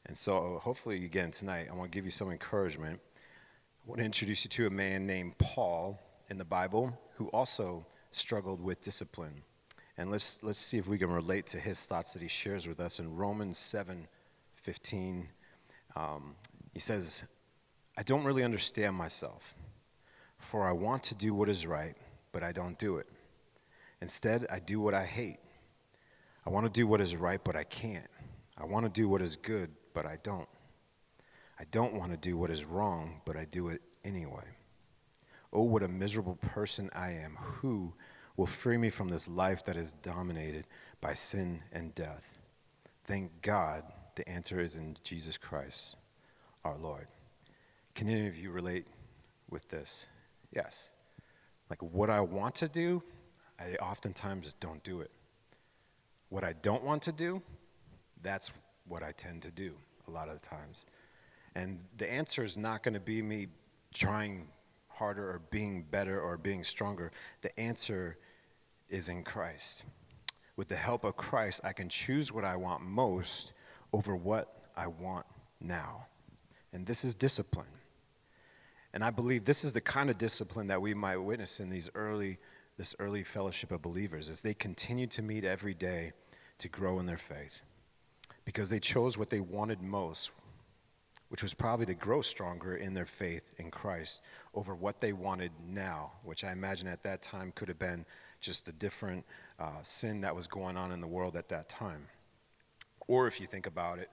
And 0.08 0.18
so, 0.18 0.60
hopefully, 0.62 1.06
again, 1.06 1.32
tonight, 1.32 1.68
I 1.72 1.74
want 1.74 1.90
to 1.90 1.96
give 1.96 2.04
you 2.04 2.12
some 2.12 2.32
encouragement. 2.32 3.00
I 3.16 3.90
want 3.90 4.00
to 4.00 4.06
introduce 4.06 4.44
you 4.44 4.50
to 4.50 4.68
a 4.68 4.70
man 4.70 5.08
named 5.08 5.38
Paul 5.38 5.98
in 6.30 6.38
the 6.38 6.46
Bible 6.46 6.98
who 7.16 7.28
also 7.30 7.86
struggled 8.12 8.62
with 8.62 8.82
discipline. 8.82 9.42
And 9.98 10.12
let's, 10.12 10.40
let's 10.44 10.60
see 10.60 10.78
if 10.78 10.88
we 10.88 10.98
can 10.98 11.12
relate 11.12 11.48
to 11.48 11.60
his 11.60 11.80
thoughts 11.80 12.12
that 12.12 12.22
he 12.22 12.28
shares 12.28 12.68
with 12.68 12.82
us 12.82 13.00
in 13.00 13.16
Romans 13.16 13.58
7 13.58 14.06
15. 14.56 15.30
Um, 15.96 16.36
he 16.74 16.80
says, 16.80 17.24
I 17.98 18.04
don't 18.04 18.26
really 18.26 18.44
understand 18.44 18.96
myself, 18.96 19.56
for 20.38 20.68
I 20.68 20.74
want 20.74 21.04
to 21.04 21.16
do 21.16 21.34
what 21.34 21.50
is 21.50 21.66
right, 21.66 21.96
but 22.32 22.44
I 22.44 22.52
don't 22.52 22.78
do 22.78 22.98
it. 22.98 23.08
Instead, 24.02 24.46
I 24.50 24.60
do 24.60 24.82
what 24.82 24.94
I 24.94 25.06
hate. 25.06 25.40
I 26.46 26.50
want 26.50 26.66
to 26.66 26.72
do 26.72 26.86
what 26.86 27.02
is 27.02 27.16
right, 27.16 27.42
but 27.44 27.56
I 27.56 27.64
can't. 27.64 28.08
I 28.58 28.66
want 28.66 28.86
to 28.86 28.90
do 28.90 29.08
what 29.08 29.22
is 29.22 29.36
good, 29.36 29.72
but 29.94 30.06
I 30.06 30.18
don't. 30.22 30.48
I 31.60 31.64
don't 31.72 31.94
want 31.94 32.12
to 32.12 32.18
do 32.18 32.38
what 32.38 32.52
is 32.52 32.66
wrong, 32.66 33.22
but 33.26 33.38
I 33.38 33.46
do 33.46 33.70
it 33.70 33.82
anyway. 34.04 34.44
Oh, 35.54 35.64
what 35.64 35.84
a 35.84 35.88
miserable 35.88 36.36
person 36.36 36.90
I 36.94 37.12
am. 37.12 37.38
Who 37.40 37.94
will 38.36 38.46
free 38.46 38.78
me 38.78 38.90
from 38.90 39.08
this 39.08 39.30
life 39.30 39.64
that 39.64 39.78
is 39.78 39.94
dominated 40.04 40.68
by 41.00 41.14
sin 41.14 41.62
and 41.72 41.96
death? 41.96 42.38
Thank 43.06 43.42
God 43.42 43.84
the 44.16 44.28
answer 44.28 44.60
is 44.60 44.76
in 44.76 44.98
Jesus 45.04 45.38
Christ, 45.38 45.98
our 46.64 46.78
Lord. 46.78 47.08
Can 47.94 48.10
any 48.10 48.28
of 48.28 48.38
you 48.38 48.52
relate 48.52 48.88
with 49.50 49.68
this? 49.70 50.08
Yes. 50.54 50.92
Like 51.70 51.82
what 51.82 52.10
I 52.10 52.20
want 52.22 52.56
to 52.56 52.68
do, 52.68 53.04
I 53.60 53.76
oftentimes 53.76 54.54
don't 54.60 54.84
do 54.84 55.02
it. 55.02 55.12
What 56.30 56.44
I 56.44 56.54
don't 56.54 56.84
want 56.84 57.02
to 57.04 57.12
do, 57.12 57.42
that's 58.22 58.52
what 58.88 59.04
I 59.04 59.12
tend 59.14 59.42
to 59.44 59.52
do 59.52 59.74
a 60.08 60.12
lot 60.12 60.30
of 60.30 60.42
the 60.42 60.48
times. 60.48 60.86
And 61.56 61.80
the 61.98 62.12
answer 62.12 62.44
is 62.44 62.58
not 62.58 62.84
going 62.84 62.94
to 62.94 63.00
be 63.00 63.22
me 63.22 63.48
trying 63.94 64.48
harder 64.90 65.30
or 65.30 65.42
being 65.52 65.84
better 65.90 66.20
or 66.20 66.38
being 66.38 66.64
stronger. 66.64 67.12
The 67.42 67.58
answer 67.60 68.18
is 68.90 69.10
in 69.10 69.24
Christ. 69.24 69.84
With 70.58 70.68
the 70.68 70.76
help 70.76 71.04
of 71.04 71.18
Christ, 71.18 71.62
I 71.64 71.74
can 71.74 71.90
choose 71.90 72.32
what 72.32 72.46
I 72.46 72.56
want 72.56 72.82
most 72.82 73.54
over 73.94 74.16
what 74.16 74.70
I 74.76 74.88
want 74.88 75.26
now. 75.60 76.06
And 76.74 76.86
this 76.86 77.04
is 77.04 77.16
discipline. 77.16 77.68
And 78.94 79.04
I 79.04 79.10
believe 79.10 79.44
this 79.44 79.64
is 79.64 79.74
the 79.74 79.82
kind 79.82 80.10
of 80.10 80.18
discipline 80.18 80.68
that 80.68 80.82
we 80.82 80.94
might 80.94 81.18
witness 81.18 81.60
in 81.60 81.70
these 81.70 81.90
early, 81.96 82.38
this 82.78 82.96
early 83.00 83.24
fellowship 83.24 83.72
of 83.72 83.82
believers 83.82 84.30
as 84.30 84.42
they 84.42 84.54
continue 84.54 85.08
to 85.08 85.22
meet 85.22 85.44
every 85.44 85.74
day 85.74 86.14
to 86.60 86.70
grow 86.70 87.00
in 87.00 87.06
their 87.06 87.18
faith. 87.18 87.62
Because 88.46 88.70
they 88.70 88.80
chose 88.80 89.18
what 89.18 89.30
they 89.30 89.42
wanted 89.42 89.82
most, 89.82 90.32
which 91.30 91.44
was 91.44 91.54
probably 91.54 91.86
to 91.88 91.94
grow 91.94 92.22
stronger 92.22 92.78
in 92.78 92.94
their 92.94 93.06
faith 93.06 93.54
in 93.58 93.70
Christ 93.70 94.22
over 94.54 94.76
what 94.76 95.00
they 95.00 95.12
wanted 95.12 95.52
now, 95.68 96.12
which 96.24 96.44
I 96.44 96.52
imagine 96.52 96.88
at 96.88 97.04
that 97.04 97.22
time 97.22 97.52
could 97.56 97.68
have 97.68 97.80
been 97.80 98.06
just 98.40 98.66
the 98.66 98.72
different 98.74 99.26
uh, 99.60 99.82
sin 99.84 100.22
that 100.22 100.36
was 100.36 100.48
going 100.48 100.78
on 100.78 100.92
in 100.92 101.02
the 101.02 101.08
world 101.08 101.36
at 101.36 101.50
that 101.50 101.68
time. 101.68 102.08
Or 103.08 103.28
if 103.28 103.40
you 103.40 103.48
think 103.48 103.68
about 103.68 104.00
it, 104.00 104.10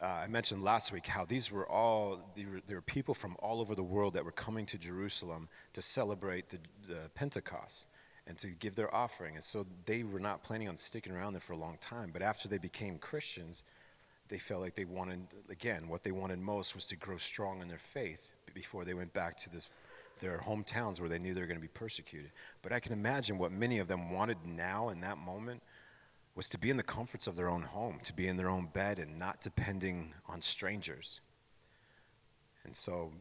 uh, 0.00 0.06
I 0.06 0.26
mentioned 0.26 0.62
last 0.62 0.92
week 0.92 1.06
how 1.06 1.24
these 1.24 1.50
were 1.50 1.68
all, 1.68 2.20
there 2.34 2.76
were 2.76 2.82
people 2.82 3.14
from 3.14 3.36
all 3.38 3.60
over 3.60 3.74
the 3.74 3.82
world 3.82 4.14
that 4.14 4.24
were 4.24 4.32
coming 4.32 4.66
to 4.66 4.78
Jerusalem 4.78 5.48
to 5.72 5.80
celebrate 5.80 6.48
the, 6.48 6.58
the 6.88 7.10
Pentecost 7.14 7.86
and 8.26 8.36
to 8.38 8.48
give 8.48 8.74
their 8.74 8.94
offering. 8.94 9.34
And 9.34 9.44
so 9.44 9.66
they 9.86 10.02
were 10.02 10.18
not 10.18 10.42
planning 10.42 10.68
on 10.68 10.76
sticking 10.76 11.12
around 11.12 11.34
there 11.34 11.40
for 11.40 11.52
a 11.52 11.58
long 11.58 11.78
time. 11.80 12.10
But 12.12 12.22
after 12.22 12.48
they 12.48 12.58
became 12.58 12.98
Christians, 12.98 13.64
they 14.28 14.38
felt 14.38 14.62
like 14.62 14.74
they 14.74 14.86
wanted, 14.86 15.20
again, 15.50 15.88
what 15.88 16.02
they 16.02 16.12
wanted 16.12 16.38
most 16.38 16.74
was 16.74 16.86
to 16.86 16.96
grow 16.96 17.16
strong 17.16 17.62
in 17.62 17.68
their 17.68 17.78
faith 17.78 18.32
before 18.54 18.84
they 18.84 18.94
went 18.94 19.12
back 19.12 19.36
to 19.36 19.50
this, 19.50 19.68
their 20.20 20.38
hometowns 20.38 21.00
where 21.00 21.08
they 21.08 21.18
knew 21.18 21.34
they 21.34 21.40
were 21.40 21.46
going 21.46 21.58
to 21.58 21.62
be 21.62 21.68
persecuted. 21.68 22.30
But 22.62 22.72
I 22.72 22.80
can 22.80 22.92
imagine 22.92 23.36
what 23.38 23.52
many 23.52 23.78
of 23.78 23.88
them 23.88 24.10
wanted 24.10 24.38
now 24.46 24.88
in 24.88 25.00
that 25.02 25.18
moment 25.18 25.62
was 26.34 26.48
to 26.48 26.58
be 26.58 26.70
in 26.70 26.76
the 26.76 26.82
comforts 26.82 27.26
of 27.26 27.36
their 27.36 27.48
own 27.48 27.62
home, 27.62 28.00
to 28.02 28.12
be 28.12 28.26
in 28.26 28.36
their 28.36 28.48
own 28.48 28.66
bed 28.72 28.98
and 28.98 29.18
not 29.18 29.40
depending 29.40 30.12
on 30.26 30.42
strangers. 30.42 31.20
And 32.64 32.76
so 32.76 33.12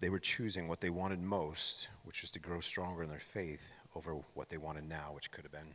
they 0.00 0.08
were 0.08 0.18
choosing 0.18 0.68
what 0.68 0.80
they 0.80 0.90
wanted 0.90 1.20
most, 1.20 1.88
which 2.04 2.22
was 2.22 2.30
to 2.30 2.38
grow 2.38 2.60
stronger 2.60 3.02
in 3.02 3.08
their 3.08 3.20
faith, 3.20 3.72
over 3.94 4.16
what 4.34 4.48
they 4.48 4.56
wanted 4.56 4.88
now, 4.88 5.10
which 5.12 5.30
could 5.30 5.44
have 5.44 5.52
been 5.52 5.74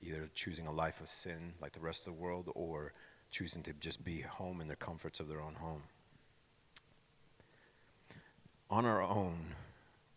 either 0.00 0.28
choosing 0.34 0.66
a 0.66 0.72
life 0.72 1.00
of 1.00 1.08
sin 1.08 1.52
like 1.60 1.72
the 1.72 1.80
rest 1.80 2.00
of 2.00 2.14
the 2.14 2.20
world 2.20 2.50
or 2.54 2.92
choosing 3.30 3.62
to 3.62 3.72
just 3.74 4.04
be 4.04 4.20
home 4.20 4.60
in 4.60 4.66
the 4.66 4.76
comforts 4.76 5.20
of 5.20 5.28
their 5.28 5.40
own 5.40 5.54
home. 5.54 5.82
On 8.68 8.84
our 8.84 9.02
own, 9.02 9.54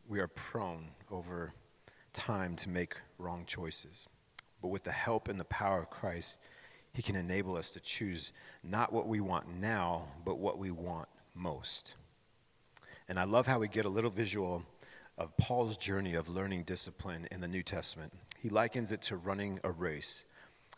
we 0.08 0.20
are 0.20 0.28
prone 0.28 0.88
over 1.12 1.54
time 2.14 2.56
to 2.56 2.70
make 2.70 2.96
wrong 3.20 3.44
choices. 3.46 4.08
But 4.66 4.72
with 4.72 4.84
the 4.84 4.92
help 4.92 5.28
and 5.28 5.40
the 5.40 5.46
power 5.46 5.78
of 5.78 5.92
Christ, 5.92 6.40
He 6.92 7.04
can 7.04 7.16
enable 7.16 7.56
us 7.56 7.70
to 7.70 7.80
choose 7.80 8.32
not 8.64 8.92
what 8.92 9.08
we 9.08 9.20
want 9.20 9.48
now, 9.62 10.08
but 10.26 10.40
what 10.40 10.58
we 10.58 10.72
want 10.72 11.08
most. 11.36 11.94
And 13.08 13.20
I 13.20 13.26
love 13.26 13.46
how 13.46 13.60
we 13.60 13.68
get 13.68 13.86
a 13.86 13.90
little 13.90 14.10
visual 14.10 14.64
of 15.20 15.38
Paul's 15.38 15.78
journey 15.78 16.16
of 16.16 16.30
learning 16.30 16.64
discipline 16.64 17.28
in 17.30 17.42
the 17.42 17.48
New 17.48 17.62
Testament. 17.62 18.12
He 18.40 18.50
likens 18.50 18.92
it 18.92 19.04
to 19.04 19.18
running 19.18 19.60
a 19.64 19.70
race. 19.70 20.26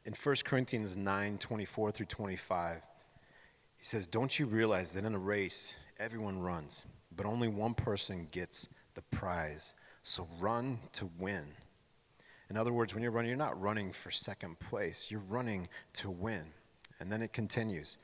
In 0.03 0.11
1 0.11 0.35
Corinthians 0.43 0.97
9 0.97 1.37
24 1.37 1.91
through 1.93 2.07
25, 2.07 2.81
he 3.77 3.85
says, 3.85 4.05
Don't 4.05 4.37
you 4.37 4.47
realize 4.47 4.91
that 4.91 5.05
in 5.05 5.15
a 5.15 5.17
race, 5.17 5.77
everyone 5.97 6.41
runs, 6.41 6.83
but 7.15 7.25
only 7.25 7.47
one 7.47 7.73
person 7.73 8.27
gets 8.31 8.67
the 8.95 9.01
prize? 9.01 9.73
So 10.03 10.27
run 10.41 10.77
to 10.91 11.09
win. 11.17 11.45
In 12.49 12.57
other 12.57 12.71
words, 12.73 12.93
when 12.93 13.03
you're 13.03 13.11
running, 13.11 13.29
you're 13.29 13.37
not 13.37 13.61
running 13.61 13.91
for 13.91 14.09
second 14.11 14.59
place, 14.59 15.07
you're 15.09 15.19
running 15.27 15.67
to 15.93 16.09
win. 16.09 16.45
And 16.99 17.11
then 17.11 17.21
it 17.21 17.33
continues 17.33 17.97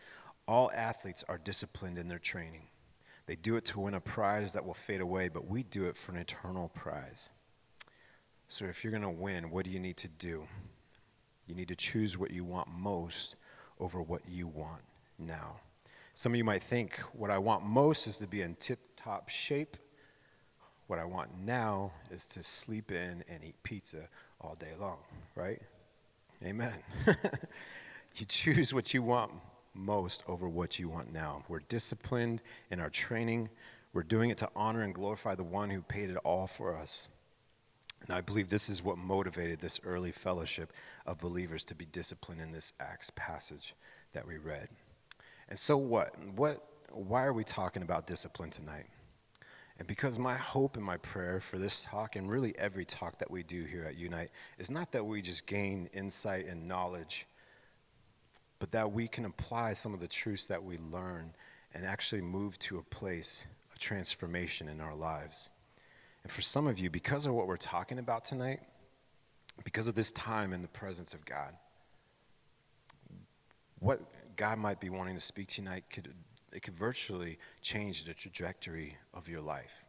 All 0.47 0.71
athletes 0.75 1.23
are 1.27 1.38
disciplined 1.38 1.97
in 1.97 2.07
their 2.07 2.19
training. 2.19 2.67
They 3.25 3.35
do 3.35 3.55
it 3.55 3.65
to 3.65 3.79
win 3.79 3.93
a 3.93 4.01
prize 4.01 4.53
that 4.53 4.65
will 4.65 4.73
fade 4.73 5.00
away, 5.01 5.29
but 5.29 5.47
we 5.47 5.63
do 5.63 5.85
it 5.85 5.95
for 5.95 6.12
an 6.12 6.17
eternal 6.17 6.69
prize. 6.69 7.29
So 8.50 8.65
if 8.65 8.83
you're 8.83 8.91
going 8.91 9.03
to 9.03 9.09
win, 9.09 9.50
what 9.50 9.65
do 9.65 9.71
you 9.71 9.79
need 9.79 9.97
to 9.97 10.07
do? 10.07 10.45
You 11.47 11.55
need 11.55 11.69
to 11.69 11.75
choose 11.75 12.17
what 12.17 12.31
you 12.31 12.43
want 12.43 12.67
most 12.67 13.35
over 13.79 14.01
what 14.01 14.21
you 14.27 14.47
want 14.47 14.81
now. 15.17 15.55
Some 16.13 16.33
of 16.33 16.38
you 16.38 16.43
might 16.43 16.62
think 16.62 17.00
what 17.13 17.31
I 17.31 17.38
want 17.38 17.65
most 17.65 18.07
is 18.07 18.17
to 18.19 18.27
be 18.27 18.41
in 18.41 18.55
tip 18.55 18.79
top 18.95 19.29
shape. 19.29 19.77
What 20.87 20.99
I 20.99 21.05
want 21.05 21.29
now 21.45 21.91
is 22.11 22.25
to 22.27 22.43
sleep 22.43 22.91
in 22.91 23.23
and 23.29 23.43
eat 23.43 23.55
pizza 23.63 24.07
all 24.41 24.55
day 24.55 24.73
long, 24.79 24.97
right? 25.35 25.61
Amen. 26.43 26.73
you 28.15 28.25
choose 28.25 28.73
what 28.73 28.93
you 28.93 29.01
want 29.01 29.31
most 29.73 30.23
over 30.27 30.47
what 30.47 30.77
you 30.77 30.89
want 30.89 31.11
now. 31.11 31.43
We're 31.47 31.61
disciplined 31.61 32.41
in 32.69 32.79
our 32.79 32.89
training. 32.89 33.49
We're 33.93 34.03
doing 34.03 34.29
it 34.29 34.37
to 34.39 34.49
honor 34.55 34.81
and 34.81 34.93
glorify 34.93 35.35
the 35.35 35.43
one 35.43 35.69
who 35.69 35.81
paid 35.81 36.09
it 36.09 36.17
all 36.17 36.47
for 36.47 36.75
us. 36.75 37.07
And 38.01 38.11
I 38.11 38.21
believe 38.21 38.49
this 38.49 38.67
is 38.67 38.83
what 38.83 38.97
motivated 38.97 39.61
this 39.61 39.79
early 39.85 40.11
fellowship 40.11 40.73
of 41.05 41.19
believers 41.19 41.63
to 41.65 41.75
be 41.75 41.85
disciplined 41.85 42.41
in 42.41 42.51
this 42.51 42.73
Acts 42.79 43.11
passage 43.15 43.73
that 44.11 44.27
we 44.27 44.37
read. 44.37 44.67
And 45.49 45.57
so 45.57 45.77
what? 45.77 46.13
What 46.35 46.63
why 46.91 47.23
are 47.23 47.33
we 47.33 47.43
talking 47.43 47.81
about 47.81 48.05
discipline 48.05 48.51
tonight? 48.51 48.85
And 49.83 49.87
because 49.89 50.17
my 50.17 50.37
hope 50.37 50.77
and 50.77 50.85
my 50.85 50.95
prayer 50.95 51.41
for 51.41 51.57
this 51.57 51.83
talk, 51.83 52.15
and 52.15 52.31
really 52.31 52.57
every 52.57 52.85
talk 52.85 53.17
that 53.17 53.29
we 53.29 53.43
do 53.43 53.65
here 53.65 53.83
at 53.83 53.97
Unite, 53.97 54.29
is 54.57 54.71
not 54.71 54.93
that 54.93 55.05
we 55.05 55.21
just 55.21 55.45
gain 55.45 55.89
insight 55.93 56.47
and 56.47 56.65
knowledge, 56.69 57.27
but 58.59 58.71
that 58.71 58.89
we 58.89 59.09
can 59.09 59.25
apply 59.25 59.73
some 59.73 59.93
of 59.93 59.99
the 59.99 60.07
truths 60.07 60.45
that 60.45 60.63
we 60.63 60.77
learn 60.77 61.33
and 61.73 61.85
actually 61.85 62.21
move 62.21 62.57
to 62.59 62.77
a 62.77 62.81
place 62.81 63.45
of 63.73 63.77
transformation 63.77 64.69
in 64.69 64.79
our 64.79 64.95
lives. 64.95 65.49
And 66.23 66.31
for 66.31 66.41
some 66.41 66.65
of 66.65 66.79
you, 66.79 66.89
because 66.89 67.25
of 67.25 67.33
what 67.33 67.47
we're 67.47 67.57
talking 67.57 67.99
about 67.99 68.23
tonight, 68.23 68.61
because 69.65 69.87
of 69.87 69.95
this 69.95 70.13
time 70.13 70.53
in 70.53 70.61
the 70.61 70.69
presence 70.69 71.13
of 71.13 71.25
God, 71.25 71.53
what 73.79 73.99
God 74.37 74.59
might 74.59 74.79
be 74.79 74.89
wanting 74.89 75.15
to 75.15 75.21
speak 75.21 75.49
tonight 75.49 75.83
could 75.89 76.13
it 76.53 76.62
could 76.62 76.77
virtually 76.77 77.39
change 77.62 78.05
the 78.05 78.13
trajectory 78.13 78.95
of 79.13 79.27
your 79.27 79.41
life. 79.41 79.86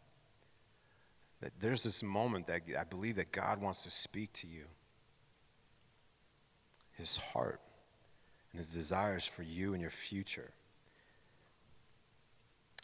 That 1.41 1.53
there's 1.61 1.83
this 1.83 2.03
moment 2.03 2.47
that 2.47 2.63
I 2.79 2.85
believe 2.85 3.17
that 3.17 3.33
God 3.33 3.61
wants 3.61 3.83
to 3.85 3.91
speak 3.91 4.33
to 4.35 4.47
you. 4.47 4.65
His 6.93 7.17
heart 7.17 7.61
and 8.51 8.59
his 8.59 8.73
desires 8.73 9.27
for 9.27 9.43
you 9.43 9.75
and 9.75 9.83
your 9.83 9.91
future. 9.91 10.51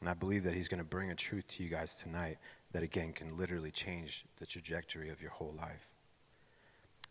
And 0.00 0.08
I 0.08 0.14
believe 0.14 0.44
that 0.44 0.54
he's 0.54 0.68
going 0.68 0.78
to 0.78 0.84
bring 0.84 1.10
a 1.10 1.14
truth 1.14 1.46
to 1.48 1.62
you 1.62 1.70
guys 1.70 1.94
tonight 1.94 2.38
that, 2.72 2.82
again, 2.82 3.12
can 3.12 3.36
literally 3.36 3.70
change 3.70 4.24
the 4.38 4.46
trajectory 4.46 5.10
of 5.10 5.22
your 5.22 5.30
whole 5.30 5.54
life. 5.58 5.88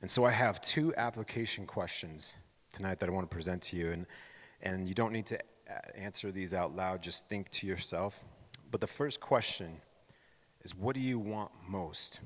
And 0.01 0.09
so 0.09 0.25
I 0.25 0.31
have 0.31 0.61
two 0.61 0.93
application 0.95 1.65
questions 1.65 2.33
tonight 2.73 2.99
that 2.99 3.09
I 3.09 3.11
want 3.11 3.29
to 3.29 3.33
present 3.33 3.61
to 3.63 3.75
you. 3.75 3.91
And, 3.91 4.05
and 4.61 4.87
you 4.87 4.93
don't 4.93 5.13
need 5.13 5.25
to 5.27 5.39
answer 5.95 6.31
these 6.31 6.53
out 6.53 6.75
loud, 6.75 7.01
just 7.01 7.27
think 7.27 7.49
to 7.51 7.67
yourself. 7.67 8.19
But 8.71 8.81
the 8.81 8.87
first 8.87 9.19
question 9.19 9.81
is 10.63 10.75
what 10.75 10.95
do 10.95 11.01
you 11.01 11.19
want 11.19 11.51
most? 11.67 12.19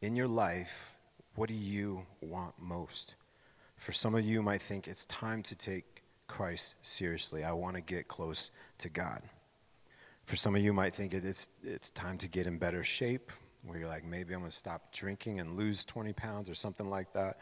In 0.00 0.16
your 0.16 0.28
life, 0.28 0.94
what 1.34 1.48
do 1.48 1.54
you 1.54 2.04
want 2.20 2.54
most? 2.58 3.14
For 3.76 3.92
some 3.92 4.14
of 4.14 4.24
you 4.24 4.42
might 4.42 4.62
think 4.62 4.86
it's 4.88 5.06
time 5.06 5.42
to 5.44 5.54
take 5.54 6.02
Christ 6.26 6.76
seriously. 6.82 7.44
I 7.44 7.52
want 7.52 7.76
to 7.76 7.80
get 7.80 8.08
close 8.08 8.50
to 8.78 8.88
God. 8.88 9.22
For 10.24 10.36
some 10.36 10.54
of 10.54 10.62
you 10.62 10.72
might 10.72 10.94
think 10.94 11.12
it's, 11.12 11.48
it's 11.62 11.90
time 11.90 12.16
to 12.18 12.28
get 12.28 12.46
in 12.46 12.56
better 12.58 12.82
shape, 12.82 13.30
where 13.64 13.78
you're 13.78 13.88
like, 13.88 14.04
maybe 14.04 14.34
I'm 14.34 14.40
going 14.40 14.50
to 14.50 14.56
stop 14.56 14.92
drinking 14.92 15.40
and 15.40 15.56
lose 15.56 15.84
20 15.84 16.12
pounds 16.12 16.48
or 16.48 16.54
something 16.54 16.88
like 16.88 17.12
that. 17.12 17.38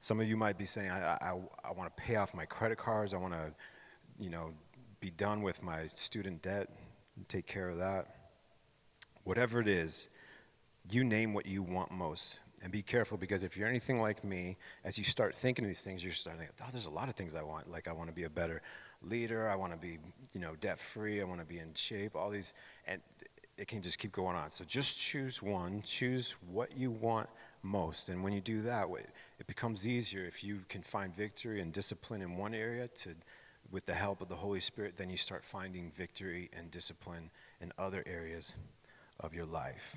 Some 0.00 0.18
of 0.18 0.26
you 0.26 0.36
might 0.36 0.56
be 0.56 0.64
saying, 0.64 0.90
I, 0.90 1.18
I, 1.20 1.34
I 1.62 1.72
want 1.72 1.94
to 1.94 2.02
pay 2.02 2.16
off 2.16 2.34
my 2.34 2.46
credit 2.46 2.78
cards. 2.78 3.12
I 3.12 3.18
want 3.18 3.34
to, 3.34 3.52
you 4.18 4.30
know, 4.30 4.50
be 5.00 5.10
done 5.10 5.42
with 5.42 5.62
my 5.62 5.86
student 5.86 6.42
debt 6.42 6.68
and 7.16 7.28
take 7.28 7.46
care 7.46 7.68
of 7.68 7.78
that. 7.78 8.16
Whatever 9.24 9.60
it 9.60 9.68
is, 9.68 10.08
you 10.90 11.04
name 11.04 11.34
what 11.34 11.44
you 11.44 11.62
want 11.62 11.90
most. 11.90 12.40
And 12.62 12.70
be 12.70 12.82
careful 12.82 13.16
because 13.16 13.42
if 13.42 13.56
you're 13.56 13.68
anything 13.68 14.00
like 14.00 14.22
me, 14.22 14.56
as 14.84 14.98
you 14.98 15.04
start 15.04 15.34
thinking 15.34 15.64
of 15.64 15.68
these 15.68 15.82
things, 15.82 16.02
you're 16.02 16.12
starting 16.12 16.40
to 16.40 16.46
think, 16.46 16.58
oh, 16.62 16.68
there's 16.70 16.86
a 16.86 16.90
lot 16.90 17.08
of 17.08 17.14
things 17.14 17.34
I 17.34 17.42
want. 17.42 17.70
Like 17.70 17.88
I 17.88 17.92
want 17.92 18.08
to 18.08 18.14
be 18.14 18.24
a 18.24 18.30
better 18.30 18.60
leader. 19.02 19.48
I 19.48 19.56
want 19.56 19.72
to 19.72 19.78
be, 19.78 19.98
you 20.32 20.40
know, 20.40 20.54
debt 20.60 20.78
free. 20.78 21.20
I 21.20 21.24
want 21.24 21.40
to 21.40 21.46
be 21.46 21.58
in 21.58 21.72
shape. 21.74 22.16
All 22.16 22.28
these, 22.28 22.52
and 22.86 23.00
it 23.56 23.68
can 23.68 23.80
just 23.80 23.98
keep 23.98 24.12
going 24.12 24.36
on. 24.36 24.50
So 24.50 24.64
just 24.64 24.98
choose 24.98 25.42
one. 25.42 25.82
Choose 25.82 26.36
what 26.50 26.76
you 26.76 26.90
want 26.90 27.28
most. 27.62 28.08
And 28.08 28.22
when 28.22 28.32
you 28.32 28.40
do 28.40 28.62
that, 28.62 28.88
it 29.38 29.46
becomes 29.46 29.86
easier 29.86 30.24
if 30.24 30.42
you 30.42 30.60
can 30.68 30.82
find 30.82 31.14
victory 31.14 31.60
and 31.60 31.72
discipline 31.72 32.22
in 32.22 32.36
one 32.36 32.54
area 32.54 32.88
to, 32.88 33.10
with 33.70 33.86
the 33.86 33.94
help 33.94 34.20
of 34.20 34.28
the 34.28 34.36
Holy 34.36 34.60
Spirit, 34.60 34.96
then 34.96 35.10
you 35.10 35.16
start 35.16 35.44
finding 35.44 35.90
victory 35.90 36.50
and 36.56 36.70
discipline 36.70 37.30
in 37.60 37.72
other 37.78 38.02
areas 38.06 38.54
of 39.20 39.34
your 39.34 39.46
life 39.46 39.96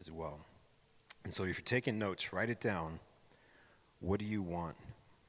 as 0.00 0.10
well. 0.10 0.40
And 1.24 1.32
so 1.32 1.44
if 1.44 1.58
you're 1.58 1.64
taking 1.64 1.98
notes, 1.98 2.32
write 2.32 2.50
it 2.50 2.60
down. 2.60 2.98
What 4.00 4.20
do 4.20 4.26
you 4.26 4.42
want 4.42 4.76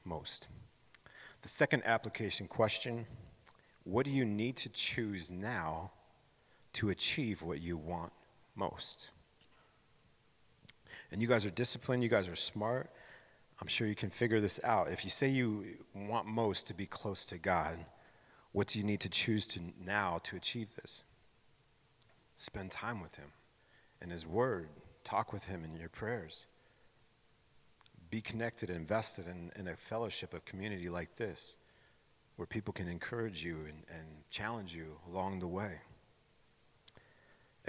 most? 0.06 0.48
The 1.42 1.50
second 1.50 1.84
application 1.86 2.48
question 2.48 3.06
what 3.86 4.06
do 4.06 4.12
you 4.12 4.26
need 4.26 4.56
to 4.58 4.70
choose 4.70 5.32
now 5.32 5.92
to 6.74 6.90
achieve 6.90 7.42
what 7.42 7.60
you 7.60 7.78
want 7.78 8.12
most? 8.56 9.10
And 11.12 11.22
you 11.22 11.28
guys 11.28 11.46
are 11.46 11.52
disciplined, 11.52 12.04
you 12.04 12.10
guys 12.10 12.28
are 12.28 12.36
smart. 12.36 12.90
I'm 13.62 13.68
sure 13.68 13.88
you 13.88 13.96
can 13.96 14.10
figure 14.10 14.40
this 14.40 14.60
out. 14.64 14.92
If 14.92 15.04
you 15.04 15.12
say 15.12 15.28
you 15.28 15.66
want 15.94 16.28
most 16.28 16.68
to 16.68 16.74
be 16.74 16.86
close 16.86 17.26
to 17.28 17.38
God, 17.38 17.78
what 18.52 18.68
do 18.68 18.80
you 18.80 18.86
need 18.86 19.02
to 19.02 19.10
choose 19.10 19.46
to 19.48 19.60
now 19.86 20.20
to 20.24 20.36
achieve 20.36 20.70
this? 20.76 21.04
Spend 22.36 22.72
time 22.72 23.02
with 23.02 23.16
Him 23.16 23.32
and 24.02 24.12
His 24.12 24.26
Word. 24.26 24.70
Talk 25.04 25.34
with 25.34 25.46
Him 25.46 25.66
in 25.66 25.76
your 25.76 25.90
prayers. 25.90 26.46
Be 28.10 28.22
connected, 28.22 28.70
and 28.70 28.80
invested 28.80 29.28
in, 29.28 29.52
in 29.56 29.68
a 29.68 29.76
fellowship 29.76 30.34
of 30.34 30.46
community 30.46 30.90
like 30.90 31.16
this, 31.16 31.58
where 32.38 32.48
people 32.48 32.74
can 32.74 32.88
encourage 32.88 33.44
you 33.44 33.58
and, 33.68 33.84
and 33.90 34.08
challenge 34.32 34.74
you 34.74 34.98
along 35.12 35.40
the 35.40 35.48
way. 35.48 35.74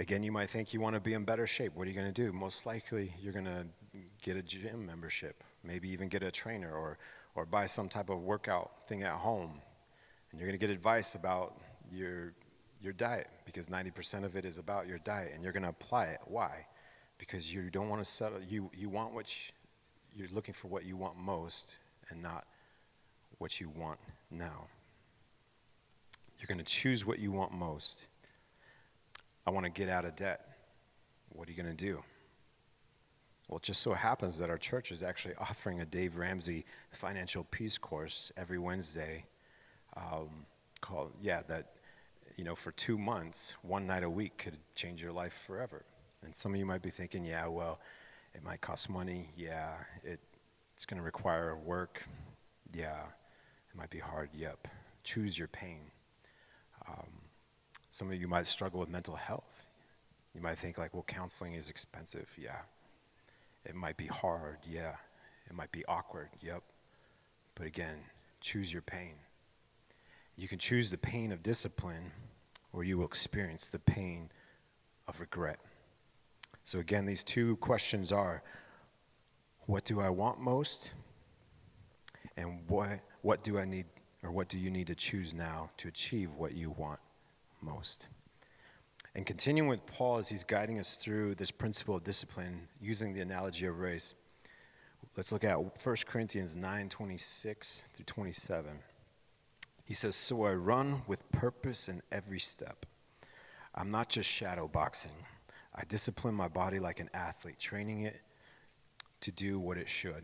Again, 0.01 0.23
you 0.23 0.31
might 0.31 0.49
think 0.49 0.73
you 0.73 0.81
want 0.81 0.95
to 0.95 0.99
be 0.99 1.13
in 1.13 1.25
better 1.25 1.45
shape. 1.45 1.75
What 1.75 1.85
are 1.85 1.91
you 1.91 1.95
going 1.95 2.11
to 2.11 2.23
do? 2.25 2.33
Most 2.33 2.65
likely, 2.65 3.13
you're 3.21 3.33
going 3.33 3.45
to 3.45 3.67
get 4.23 4.35
a 4.35 4.41
gym 4.41 4.83
membership, 4.83 5.43
maybe 5.63 5.89
even 5.89 6.09
get 6.09 6.23
a 6.23 6.31
trainer 6.31 6.73
or, 6.73 6.97
or 7.35 7.45
buy 7.45 7.67
some 7.67 7.87
type 7.87 8.09
of 8.09 8.19
workout 8.23 8.71
thing 8.87 9.03
at 9.03 9.13
home. 9.13 9.61
And 10.31 10.39
you're 10.39 10.49
going 10.49 10.59
to 10.59 10.65
get 10.65 10.73
advice 10.73 11.13
about 11.13 11.61
your, 11.91 12.33
your 12.81 12.93
diet 12.93 13.27
because 13.45 13.69
90% 13.69 14.23
of 14.23 14.35
it 14.35 14.43
is 14.43 14.57
about 14.57 14.87
your 14.87 14.97
diet, 14.97 15.33
and 15.35 15.43
you're 15.43 15.53
going 15.53 15.61
to 15.61 15.69
apply 15.69 16.05
it. 16.05 16.19
Why? 16.25 16.65
Because 17.19 17.53
you 17.53 17.69
don't 17.69 17.87
want 17.87 18.03
to 18.03 18.09
settle, 18.09 18.41
you, 18.41 18.71
you 18.75 18.89
want 18.89 19.13
what 19.13 19.31
you, 19.31 19.53
you're 20.15 20.33
looking 20.33 20.55
for 20.55 20.67
what 20.67 20.83
you 20.83 20.97
want 20.97 21.15
most 21.15 21.75
and 22.09 22.23
not 22.23 22.47
what 23.37 23.61
you 23.61 23.69
want 23.69 23.99
now. 24.31 24.65
You're 26.39 26.47
going 26.47 26.57
to 26.57 26.63
choose 26.63 27.05
what 27.05 27.19
you 27.19 27.31
want 27.31 27.51
most. 27.51 28.05
I 29.45 29.51
want 29.51 29.65
to 29.65 29.71
get 29.71 29.89
out 29.89 30.05
of 30.05 30.15
debt. 30.15 30.47
What 31.29 31.47
are 31.47 31.51
you 31.51 31.61
going 31.61 31.75
to 31.75 31.85
do? 31.85 32.03
Well, 33.47 33.57
it 33.57 33.63
just 33.63 33.81
so 33.81 33.93
happens 33.93 34.37
that 34.37 34.49
our 34.49 34.57
church 34.57 34.91
is 34.91 35.03
actually 35.03 35.35
offering 35.35 35.81
a 35.81 35.85
Dave 35.85 36.17
Ramsey 36.17 36.65
financial 36.91 37.43
peace 37.51 37.77
course 37.77 38.31
every 38.37 38.59
Wednesday. 38.59 39.25
Um, 39.97 40.45
called, 40.79 41.11
yeah, 41.21 41.41
that, 41.47 41.73
you 42.37 42.43
know, 42.43 42.55
for 42.55 42.71
two 42.71 42.97
months, 42.97 43.55
one 43.61 43.85
night 43.85 44.03
a 44.03 44.09
week 44.09 44.37
could 44.37 44.57
change 44.75 45.01
your 45.01 45.11
life 45.11 45.33
forever. 45.33 45.83
And 46.23 46.35
some 46.35 46.53
of 46.53 46.59
you 46.59 46.65
might 46.65 46.81
be 46.81 46.89
thinking, 46.91 47.25
yeah, 47.25 47.47
well, 47.47 47.79
it 48.33 48.43
might 48.43 48.61
cost 48.61 48.89
money. 48.89 49.29
Yeah, 49.35 49.73
it, 50.03 50.19
it's 50.75 50.85
going 50.85 50.99
to 50.99 51.03
require 51.03 51.57
work. 51.57 52.03
Yeah, 52.73 53.01
it 53.01 53.77
might 53.77 53.89
be 53.89 53.99
hard. 53.99 54.29
Yep. 54.33 54.67
Choose 55.03 55.37
your 55.37 55.49
pain. 55.49 55.81
Um, 56.87 57.20
some 57.91 58.09
of 58.09 58.19
you 58.19 58.27
might 58.27 58.47
struggle 58.47 58.79
with 58.79 58.89
mental 58.89 59.15
health. 59.15 59.69
You 60.33 60.41
might 60.41 60.57
think, 60.57 60.77
like, 60.77 60.93
well, 60.93 61.03
counseling 61.05 61.53
is 61.55 61.69
expensive. 61.69 62.29
Yeah. 62.37 62.59
It 63.65 63.75
might 63.75 63.97
be 63.97 64.07
hard. 64.07 64.59
Yeah. 64.67 64.95
It 65.49 65.53
might 65.53 65.73
be 65.73 65.83
awkward. 65.85 66.29
Yep. 66.39 66.63
But 67.53 67.67
again, 67.67 67.97
choose 68.39 68.71
your 68.71 68.81
pain. 68.81 69.15
You 70.37 70.47
can 70.47 70.57
choose 70.57 70.89
the 70.89 70.97
pain 70.97 71.33
of 71.33 71.43
discipline, 71.43 72.11
or 72.71 72.85
you 72.85 72.97
will 72.97 73.05
experience 73.05 73.67
the 73.67 73.79
pain 73.79 74.29
of 75.09 75.19
regret. 75.19 75.59
So, 76.63 76.79
again, 76.79 77.05
these 77.05 77.25
two 77.25 77.57
questions 77.57 78.13
are 78.13 78.41
what 79.65 79.83
do 79.83 79.99
I 79.99 80.09
want 80.09 80.39
most? 80.39 80.93
And 82.37 82.61
what, 82.69 83.01
what 83.21 83.43
do 83.43 83.59
I 83.59 83.65
need, 83.65 83.85
or 84.23 84.31
what 84.31 84.47
do 84.47 84.57
you 84.57 84.71
need 84.71 84.87
to 84.87 84.95
choose 84.95 85.33
now 85.33 85.69
to 85.77 85.89
achieve 85.89 86.31
what 86.35 86.53
you 86.53 86.69
want 86.69 87.01
most? 87.61 88.07
And 89.15 89.25
continuing 89.25 89.67
with 89.67 89.85
Paul 89.85 90.17
as 90.17 90.29
he's 90.29 90.43
guiding 90.43 90.79
us 90.79 90.95
through 90.95 91.35
this 91.35 91.51
principle 91.51 91.95
of 91.95 92.03
discipline 92.03 92.67
using 92.79 93.13
the 93.13 93.21
analogy 93.21 93.65
of 93.65 93.79
race, 93.79 94.13
let's 95.17 95.31
look 95.31 95.43
at 95.43 95.59
1 95.59 95.95
Corinthians 96.07 96.55
9 96.55 96.89
26 96.89 97.83
through 97.93 98.05
27. 98.05 98.71
He 99.83 99.93
says, 99.93 100.15
So 100.15 100.45
I 100.45 100.53
run 100.53 101.01
with 101.07 101.29
purpose 101.31 101.89
in 101.89 102.01
every 102.11 102.39
step. 102.39 102.85
I'm 103.75 103.91
not 103.91 104.09
just 104.09 104.29
shadow 104.29 104.67
boxing. 104.67 105.11
I 105.75 105.83
discipline 105.85 106.33
my 106.33 106.47
body 106.47 106.79
like 106.79 106.99
an 106.99 107.09
athlete, 107.13 107.59
training 107.59 108.03
it 108.03 108.21
to 109.21 109.31
do 109.31 109.59
what 109.59 109.77
it 109.77 109.89
should. 109.89 110.23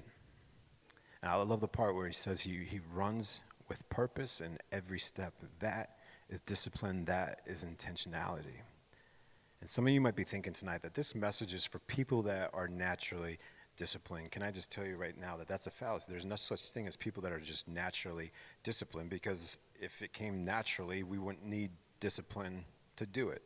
And 1.22 1.32
I 1.32 1.36
love 1.36 1.60
the 1.60 1.68
part 1.68 1.96
where 1.96 2.08
he 2.08 2.14
says 2.14 2.40
he, 2.40 2.64
he 2.64 2.80
runs 2.94 3.42
with 3.68 3.88
purpose 3.90 4.40
in 4.40 4.58
every 4.72 5.00
step. 5.00 5.34
That 5.60 5.97
is 6.30 6.42
discipline, 6.42 7.06
that 7.06 7.42
is 7.46 7.64
intentionality. 7.64 8.62
And 9.62 9.70
some 9.70 9.88
of 9.88 9.94
you 9.94 10.02
might 10.02 10.16
be 10.16 10.24
thinking 10.24 10.54
tonight 10.54 10.82
that 10.84 10.94
this 10.94 11.16
message 11.16 11.54
is 11.54 11.66
for 11.66 11.80
people 11.80 12.22
that 12.24 12.52
are 12.54 12.68
naturally 12.68 13.40
disciplined. 13.76 14.32
Can 14.32 14.44
I 14.44 14.52
just 14.52 14.72
tell 14.72 14.86
you 14.86 14.98
right 14.98 15.18
now 15.20 15.38
that 15.38 15.48
that's 15.48 15.68
a 15.68 15.72
fallacy? 15.72 16.08
There's 16.10 16.26
no 16.26 16.36
such 16.36 16.70
thing 16.70 16.88
as 16.88 16.96
people 16.96 17.22
that 17.24 17.32
are 17.32 17.40
just 17.40 17.68
naturally 17.68 18.32
disciplined 18.64 19.10
because 19.10 19.58
if 19.80 20.02
it 20.02 20.14
came 20.14 20.44
naturally, 20.44 21.04
we 21.04 21.18
wouldn't 21.18 21.46
need 21.46 21.72
discipline 22.00 22.66
to 22.98 23.06
do 23.06 23.30
it. 23.30 23.42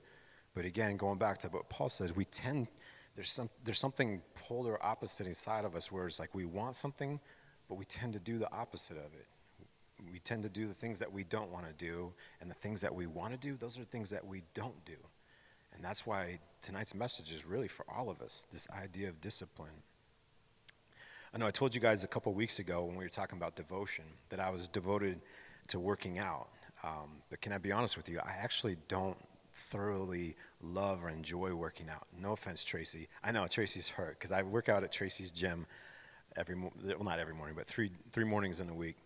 But 0.53 0.65
again, 0.65 0.97
going 0.97 1.17
back 1.17 1.37
to 1.39 1.47
what 1.49 1.69
Paul 1.69 1.89
says, 1.89 2.15
we 2.15 2.25
tend, 2.25 2.67
there's, 3.15 3.31
some, 3.31 3.49
there's 3.63 3.79
something 3.79 4.21
polar 4.35 4.83
opposite 4.83 5.27
inside 5.27 5.65
of 5.65 5.75
us 5.75 5.91
where 5.91 6.07
it's 6.07 6.19
like 6.19 6.33
we 6.33 6.45
want 6.45 6.75
something, 6.75 7.19
but 7.69 7.75
we 7.75 7.85
tend 7.85 8.13
to 8.13 8.19
do 8.19 8.37
the 8.37 8.51
opposite 8.51 8.97
of 8.97 9.13
it. 9.13 9.27
We 10.11 10.19
tend 10.19 10.43
to 10.43 10.49
do 10.49 10.67
the 10.67 10.73
things 10.73 10.99
that 10.99 11.11
we 11.11 11.23
don't 11.23 11.51
want 11.51 11.67
to 11.67 11.73
do, 11.73 12.13
and 12.39 12.49
the 12.49 12.55
things 12.55 12.81
that 12.81 12.93
we 12.93 13.07
want 13.07 13.31
to 13.33 13.37
do, 13.37 13.55
those 13.55 13.77
are 13.77 13.83
things 13.83 14.09
that 14.09 14.25
we 14.25 14.43
don't 14.53 14.83
do. 14.85 14.95
And 15.73 15.83
that's 15.83 16.05
why 16.05 16.39
tonight's 16.61 16.95
message 16.95 17.31
is 17.31 17.45
really 17.45 17.67
for 17.67 17.85
all 17.89 18.09
of 18.09 18.21
us 18.21 18.45
this 18.51 18.67
idea 18.71 19.09
of 19.09 19.21
discipline. 19.21 19.71
I 21.33 21.37
know 21.37 21.47
I 21.47 21.51
told 21.51 21.73
you 21.73 21.79
guys 21.79 22.03
a 22.03 22.07
couple 22.07 22.33
weeks 22.33 22.59
ago 22.59 22.83
when 22.83 22.95
we 22.95 23.05
were 23.05 23.09
talking 23.09 23.37
about 23.37 23.55
devotion 23.55 24.03
that 24.29 24.39
I 24.39 24.49
was 24.49 24.67
devoted 24.67 25.21
to 25.69 25.79
working 25.79 26.19
out. 26.19 26.49
Um, 26.83 27.21
but 27.29 27.39
can 27.41 27.53
I 27.53 27.57
be 27.57 27.71
honest 27.71 27.95
with 27.95 28.09
you? 28.09 28.19
I 28.19 28.31
actually 28.41 28.75
don't 28.87 29.17
thoroughly 29.55 30.35
love 30.61 31.03
or 31.03 31.09
enjoy 31.09 31.53
working 31.53 31.87
out. 31.89 32.07
No 32.19 32.33
offense, 32.33 32.63
Tracy. 32.63 33.07
I 33.23 33.31
know 33.31 33.47
Tracy's 33.47 33.87
hurt 33.87 34.17
because 34.19 34.31
I 34.31 34.41
work 34.41 34.67
out 34.67 34.83
at 34.83 34.91
Tracy's 34.91 35.31
gym 35.31 35.65
every 36.35 36.55
well 36.55 37.03
not 37.03 37.19
every 37.19 37.33
morning, 37.33 37.55
but 37.55 37.67
three 37.67 37.91
three 38.11 38.25
mornings 38.25 38.59
in 38.59 38.69
a 38.69 38.73
week. 38.73 38.97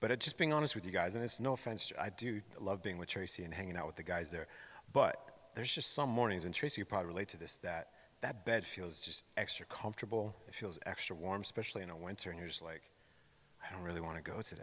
But 0.00 0.12
uh, 0.12 0.16
just 0.16 0.36
being 0.36 0.52
honest 0.52 0.74
with 0.74 0.84
you 0.84 0.92
guys, 0.92 1.14
and 1.14 1.24
it's 1.24 1.40
no 1.40 1.52
offense, 1.52 1.92
I 1.98 2.10
do 2.10 2.40
love 2.60 2.82
being 2.82 2.98
with 2.98 3.08
Tracy 3.08 3.44
and 3.44 3.52
hanging 3.52 3.76
out 3.76 3.86
with 3.86 3.96
the 3.96 4.02
guys 4.02 4.30
there. 4.30 4.46
But 4.92 5.16
there's 5.54 5.74
just 5.74 5.94
some 5.94 6.10
mornings, 6.10 6.44
and 6.44 6.54
Tracy 6.54 6.80
could 6.82 6.88
probably 6.88 7.08
relate 7.08 7.28
to 7.28 7.38
this, 7.38 7.58
that 7.58 7.88
that 8.20 8.44
bed 8.44 8.66
feels 8.66 9.04
just 9.04 9.24
extra 9.36 9.66
comfortable. 9.66 10.34
It 10.48 10.54
feels 10.54 10.78
extra 10.86 11.14
warm, 11.14 11.42
especially 11.42 11.82
in 11.82 11.90
a 11.90 11.96
winter, 11.96 12.30
and 12.30 12.38
you're 12.38 12.48
just 12.48 12.62
like, 12.62 12.82
I 13.62 13.72
don't 13.74 13.82
really 13.82 14.00
want 14.00 14.16
to 14.16 14.30
go 14.30 14.42
today. 14.42 14.62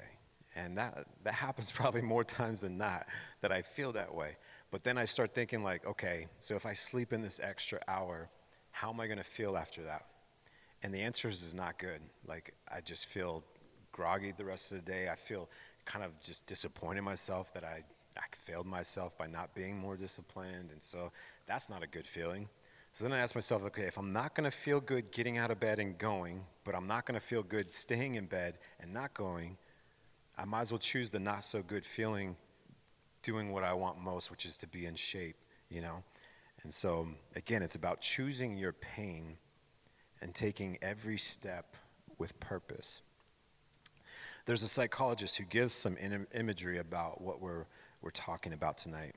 And 0.56 0.78
that, 0.78 1.06
that 1.24 1.34
happens 1.34 1.72
probably 1.74 2.02
more 2.02 2.24
times 2.24 2.62
than 2.62 2.78
not 2.78 3.08
that 3.42 3.52
I 3.52 3.62
feel 3.62 3.92
that 3.94 4.14
way. 4.14 4.38
But 4.72 4.84
then 4.84 4.98
I 4.98 5.06
start 5.06 5.34
thinking, 5.34 5.64
like, 5.64 5.86
okay, 5.86 6.28
so 6.40 6.56
if 6.56 6.66
I 6.66 6.74
sleep 6.74 7.14
in 7.14 7.22
this 7.22 7.40
extra 7.42 7.80
hour, 7.88 8.30
how 8.72 8.90
am 8.90 9.00
I 9.00 9.08
going 9.08 9.18
to 9.18 9.24
feel 9.24 9.56
after 9.56 9.84
that? 9.84 10.06
And 10.82 10.94
the 10.94 11.00
answer 11.00 11.28
is, 11.28 11.44
is 11.44 11.54
not 11.54 11.80
good. 11.80 12.02
Like, 12.28 12.54
I 12.70 12.82
just 12.82 13.06
feel 13.06 13.44
groggy 13.94 14.34
the 14.36 14.44
rest 14.44 14.74
of 14.74 14.84
the 14.84 14.92
day. 14.92 15.08
I 15.10 15.16
feel 15.16 15.50
kind 15.86 16.04
of 16.04 16.20
just 16.20 16.46
disappointed 16.46 17.02
myself 17.02 17.54
that 17.54 17.64
I, 17.64 17.84
I 18.18 18.24
failed 18.32 18.66
myself 18.66 19.18
by 19.18 19.28
not 19.28 19.56
being 19.56 19.78
more 19.78 19.96
disciplined. 19.96 20.72
And 20.72 20.82
so 20.82 21.12
that's 21.48 21.70
not 21.70 21.82
a 21.82 21.88
good 21.88 22.06
feeling. 22.06 22.50
So 22.92 23.06
then 23.06 23.14
I 23.14 23.20
ask 23.20 23.34
myself, 23.34 23.64
okay, 23.64 23.84
if 23.84 23.98
I'm 23.98 24.14
not 24.14 24.36
going 24.36 24.44
to 24.44 24.56
feel 24.56 24.80
good 24.80 25.12
getting 25.12 25.38
out 25.38 25.50
of 25.50 25.60
bed 25.60 25.80
and 25.80 25.98
going, 25.98 26.44
but 26.64 26.76
I'm 26.76 26.86
not 26.86 27.06
going 27.06 27.20
to 27.20 27.26
feel 27.26 27.42
good 27.42 27.74
staying 27.74 28.16
in 28.16 28.26
bed 28.26 28.60
and 28.82 28.94
not 28.94 29.14
going, 29.14 29.58
I 30.38 30.46
might 30.46 30.62
as 30.62 30.72
well 30.72 30.80
choose 30.80 31.10
the 31.10 31.20
not 31.20 31.44
so 31.44 31.64
good 31.64 31.86
feeling 31.86 32.36
doing 33.24 33.52
what 33.52 33.64
I 33.64 33.74
want 33.74 33.98
most, 34.00 34.30
which 34.30 34.46
is 34.46 34.58
to 34.58 34.68
be 34.68 34.86
in 34.86 34.96
shape, 34.96 35.38
you 35.70 35.82
know? 35.82 36.04
And 36.64 36.74
so, 36.74 37.08
again, 37.36 37.64
it's 37.64 37.76
about 37.76 38.00
choosing 38.00 38.58
your 38.58 38.74
pain 38.74 39.38
and 40.22 40.34
taking 40.34 40.78
every 40.82 41.18
step 41.18 41.76
with 42.18 42.40
purpose. 42.40 43.02
There's 44.46 44.64
a 44.64 44.68
psychologist 44.68 45.38
who 45.38 45.46
gives 45.46 45.74
some 45.74 45.96
in- 45.98 46.28
imagery 46.34 46.80
about 46.80 47.22
what 47.22 47.42
we're, 47.42 47.66
we're 48.02 48.12
talking 48.12 48.54
about 48.54 48.78
tonight. 48.78 49.16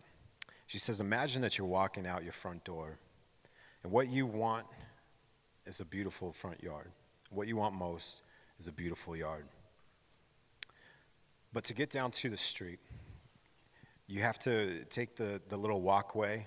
She 0.66 0.78
says, 0.78 1.00
Imagine 1.00 1.42
that 1.42 1.58
you're 1.58 1.66
walking 1.66 2.06
out 2.06 2.22
your 2.22 2.32
front 2.32 2.64
door 2.64 2.98
and 3.82 3.92
what 3.92 4.08
you 4.08 4.26
want 4.26 4.66
is 5.64 5.80
a 5.80 5.84
beautiful 5.84 6.32
front 6.32 6.62
yard. 6.62 6.90
What 7.30 7.48
you 7.48 7.56
want 7.56 7.74
most 7.74 8.22
is 8.58 8.66
a 8.66 8.72
beautiful 8.72 9.16
yard. 9.16 9.46
But 11.52 11.64
to 11.64 11.74
get 11.74 11.90
down 11.90 12.10
to 12.12 12.28
the 12.28 12.36
street, 12.36 12.78
you 14.06 14.22
have 14.22 14.38
to 14.40 14.84
take 14.86 15.16
the, 15.16 15.40
the 15.48 15.56
little 15.56 15.80
walkway 15.80 16.46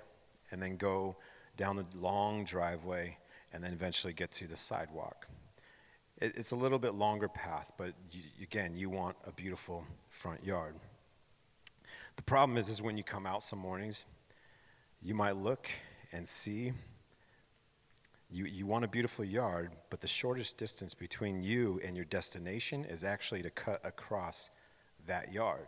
and 0.51 0.61
then 0.61 0.77
go 0.77 1.17
down 1.57 1.75
the 1.75 1.85
long 1.95 2.45
driveway 2.45 3.17
and 3.51 3.63
then 3.63 3.73
eventually 3.73 4.13
get 4.13 4.31
to 4.31 4.47
the 4.47 4.55
sidewalk. 4.55 5.27
It, 6.19 6.33
it's 6.35 6.51
a 6.51 6.55
little 6.55 6.79
bit 6.79 6.95
longer 6.95 7.27
path, 7.27 7.71
but 7.77 7.93
you, 8.11 8.21
again, 8.41 8.75
you 8.75 8.89
want 8.89 9.15
a 9.25 9.31
beautiful 9.31 9.85
front 10.09 10.43
yard. 10.43 10.75
The 12.15 12.23
problem 12.23 12.57
is, 12.57 12.67
is 12.69 12.81
when 12.81 12.97
you 12.97 13.03
come 13.03 13.25
out 13.25 13.43
some 13.43 13.59
mornings, 13.59 14.05
you 15.01 15.13
might 15.13 15.37
look 15.37 15.69
and 16.11 16.27
see 16.27 16.73
you, 18.31 18.45
you 18.45 18.67
want 18.67 18.85
a 18.85 18.87
beautiful 18.87 19.25
yard, 19.25 19.71
but 19.89 20.01
the 20.01 20.07
shortest 20.07 20.57
distance 20.57 20.93
between 20.93 21.41
you 21.41 21.81
and 21.83 21.95
your 21.95 22.05
destination 22.05 22.85
is 22.85 23.03
actually 23.03 23.41
to 23.41 23.49
cut 23.49 23.81
across 23.83 24.51
that 25.07 25.33
yard. 25.33 25.65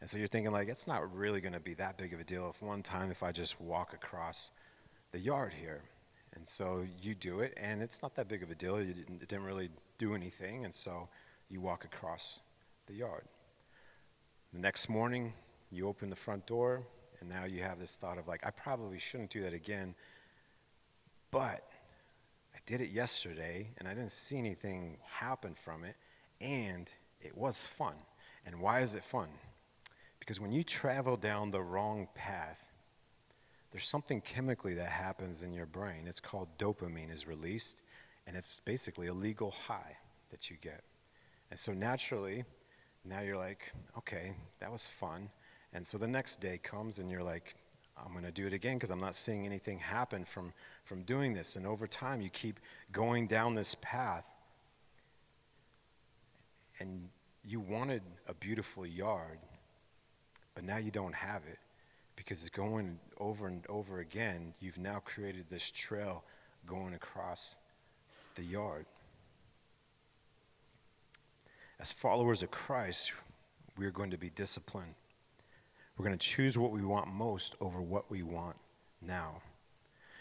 And 0.00 0.08
so 0.08 0.16
you're 0.16 0.28
thinking, 0.28 0.52
like, 0.52 0.68
it's 0.68 0.86
not 0.86 1.14
really 1.14 1.40
going 1.40 1.54
to 1.54 1.60
be 1.60 1.74
that 1.74 1.98
big 1.98 2.12
of 2.12 2.20
a 2.20 2.24
deal 2.24 2.48
if 2.50 2.62
one 2.62 2.82
time 2.82 3.10
if 3.10 3.22
I 3.22 3.32
just 3.32 3.60
walk 3.60 3.94
across 3.94 4.52
the 5.10 5.18
yard 5.18 5.52
here. 5.52 5.82
And 6.34 6.48
so 6.48 6.84
you 7.00 7.14
do 7.14 7.40
it, 7.40 7.52
and 7.56 7.82
it's 7.82 8.02
not 8.02 8.14
that 8.16 8.28
big 8.28 8.42
of 8.42 8.50
a 8.50 8.54
deal. 8.54 8.80
You 8.80 8.94
didn't, 8.94 9.22
it 9.22 9.28
didn't 9.28 9.44
really 9.44 9.70
do 9.98 10.14
anything, 10.14 10.64
and 10.64 10.74
so 10.74 11.08
you 11.50 11.60
walk 11.60 11.84
across 11.84 12.40
the 12.86 12.94
yard. 12.94 13.24
The 14.52 14.58
next 14.58 14.88
morning, 14.88 15.32
you 15.70 15.88
open 15.88 16.10
the 16.10 16.16
front 16.16 16.46
door, 16.46 16.82
and 17.20 17.28
now 17.28 17.44
you 17.44 17.62
have 17.62 17.78
this 17.78 17.96
thought 17.96 18.18
of, 18.18 18.26
like, 18.26 18.44
I 18.44 18.50
probably 18.50 18.98
shouldn't 18.98 19.30
do 19.30 19.42
that 19.42 19.52
again. 19.52 19.94
But 21.30 21.68
I 22.54 22.58
did 22.66 22.80
it 22.80 22.90
yesterday 22.90 23.70
and 23.78 23.88
I 23.88 23.94
didn't 23.94 24.12
see 24.12 24.38
anything 24.38 24.98
happen 25.04 25.54
from 25.54 25.84
it, 25.84 25.96
and 26.40 26.92
it 27.20 27.36
was 27.36 27.66
fun. 27.66 27.94
And 28.44 28.60
why 28.60 28.80
is 28.80 28.94
it 28.94 29.04
fun? 29.04 29.28
Because 30.18 30.40
when 30.40 30.52
you 30.52 30.64
travel 30.64 31.16
down 31.16 31.50
the 31.50 31.62
wrong 31.62 32.08
path, 32.14 32.71
there's 33.72 33.88
something 33.88 34.20
chemically 34.20 34.74
that 34.74 34.90
happens 34.90 35.42
in 35.42 35.52
your 35.54 35.64
brain. 35.64 36.06
It's 36.06 36.20
called 36.20 36.46
dopamine 36.58 37.12
is 37.12 37.26
released, 37.26 37.82
and 38.26 38.36
it's 38.36 38.60
basically 38.60 39.06
a 39.06 39.14
legal 39.14 39.50
high 39.50 39.96
that 40.30 40.50
you 40.50 40.56
get. 40.60 40.82
And 41.50 41.58
so 41.58 41.72
naturally, 41.72 42.44
now 43.04 43.20
you're 43.20 43.38
like, 43.38 43.72
okay, 43.96 44.34
that 44.60 44.70
was 44.70 44.86
fun. 44.86 45.30
And 45.72 45.86
so 45.86 45.96
the 45.96 46.06
next 46.06 46.38
day 46.40 46.58
comes 46.62 46.98
and 46.98 47.10
you're 47.10 47.22
like, 47.22 47.54
I'm 47.96 48.12
going 48.12 48.24
to 48.24 48.30
do 48.30 48.46
it 48.46 48.52
again 48.52 48.76
because 48.76 48.90
I'm 48.90 49.00
not 49.00 49.14
seeing 49.14 49.46
anything 49.46 49.78
happen 49.78 50.24
from, 50.24 50.52
from 50.84 51.02
doing 51.02 51.32
this. 51.32 51.56
And 51.56 51.66
over 51.66 51.86
time, 51.86 52.20
you 52.20 52.28
keep 52.28 52.60
going 52.92 53.26
down 53.26 53.54
this 53.54 53.74
path. 53.80 54.30
And 56.78 57.08
you 57.44 57.60
wanted 57.60 58.02
a 58.28 58.34
beautiful 58.34 58.84
yard, 58.86 59.38
but 60.54 60.64
now 60.64 60.76
you 60.76 60.90
don't 60.90 61.14
have 61.14 61.42
it 61.50 61.58
because 62.16 62.42
it's 62.42 62.50
going 62.50 62.98
over 63.18 63.46
and 63.46 63.64
over 63.68 64.00
again. 64.00 64.54
You've 64.60 64.78
now 64.78 65.00
created 65.04 65.46
this 65.50 65.70
trail 65.70 66.24
going 66.66 66.94
across 66.94 67.56
the 68.34 68.42
yard. 68.42 68.86
As 71.80 71.90
followers 71.90 72.42
of 72.42 72.50
Christ, 72.50 73.12
we 73.76 73.86
are 73.86 73.90
going 73.90 74.10
to 74.10 74.18
be 74.18 74.30
disciplined. 74.30 74.94
We're 75.96 76.04
going 76.04 76.18
to 76.18 76.26
choose 76.26 76.56
what 76.56 76.70
we 76.70 76.82
want 76.82 77.08
most 77.08 77.56
over 77.60 77.82
what 77.82 78.10
we 78.10 78.22
want 78.22 78.56
now. 79.00 79.42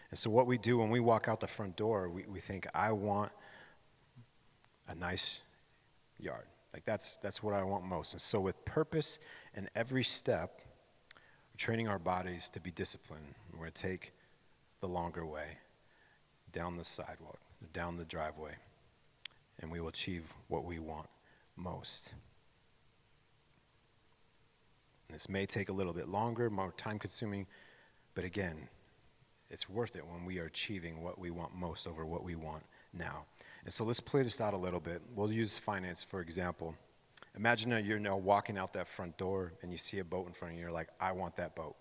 And 0.10 0.20
so, 0.20 0.30
what 0.30 0.46
we 0.46 0.58
do 0.58 0.78
when 0.78 0.90
we 0.90 1.00
walk 1.00 1.28
out 1.28 1.40
the 1.40 1.48
front 1.48 1.78
door, 1.78 2.10
we, 2.10 2.26
we 2.28 2.40
think, 2.40 2.68
I 2.74 2.92
want 2.92 3.32
a 4.90 4.96
nice 4.96 5.42
yard. 6.20 6.46
Like, 6.74 6.84
that's, 6.84 7.18
that's 7.18 7.42
what 7.42 7.54
I 7.54 7.64
want 7.64 7.86
most. 7.86 8.14
And 8.14 8.22
so, 8.22 8.40
with 8.42 8.64
purpose 8.66 9.20
in 9.56 9.70
every 9.76 10.04
step, 10.04 10.62
we're 10.62 10.71
training 11.62 11.88
our 11.88 12.00
bodies 12.00 12.50
to 12.50 12.60
be 12.60 12.72
disciplined. 12.72 13.36
We're 13.54 13.60
going 13.60 13.72
to 13.72 13.82
take 13.84 14.14
the 14.80 14.88
longer 14.88 15.28
way 15.28 15.60
down 16.52 16.76
the 16.76 16.84
sidewalk, 16.84 17.38
down 17.72 17.98
the 17.98 18.06
driveway, 18.06 18.54
and 19.60 19.70
we 19.70 19.80
will 19.80 19.90
achieve 19.90 20.24
what 20.48 20.66
we 20.66 20.80
want 20.80 21.08
most. 21.56 22.14
This 25.12 25.30
may 25.30 25.46
take 25.46 25.70
a 25.70 25.72
little 25.72 25.94
bit 25.94 26.10
longer, 26.10 26.50
more 26.50 26.74
time 26.78 26.98
consuming, 26.98 27.46
but 28.16 28.24
again, 28.24 28.68
it's 29.52 29.70
worth 29.70 29.96
it 29.96 30.04
when 30.08 30.26
we 30.26 30.40
are 30.40 30.46
achieving 30.46 31.04
what 31.04 31.20
we 31.20 31.30
want 31.30 31.54
most 31.54 31.86
over 31.86 32.08
what 32.08 32.24
we 32.24 32.34
want 32.34 32.64
now. 32.92 33.26
And 33.66 33.72
so 33.72 33.84
let's 33.84 34.00
play 34.00 34.24
this 34.24 34.42
out 34.42 34.56
a 34.56 34.58
little 34.58 34.80
bit. 34.80 35.04
We'll 35.14 35.32
use 35.32 35.60
finance 35.60 36.04
for 36.04 36.22
example. 36.22 36.74
Imagine 37.36 37.70
that 37.70 37.86
you're 37.86 38.00
now 38.00 38.18
walking 38.18 38.58
out 38.58 38.74
that 38.74 38.88
front 38.88 39.18
door 39.18 39.54
and 39.62 39.72
you 39.72 39.78
see 39.78 40.00
a 40.00 40.04
boat 40.04 40.28
in 40.28 40.34
front 40.34 40.54
of 40.54 40.58
you. 40.58 40.66
You're 40.66 40.72
like, 40.72 40.90
I 41.00 41.12
want 41.14 41.38
that 41.38 41.56
boat. 41.56 41.76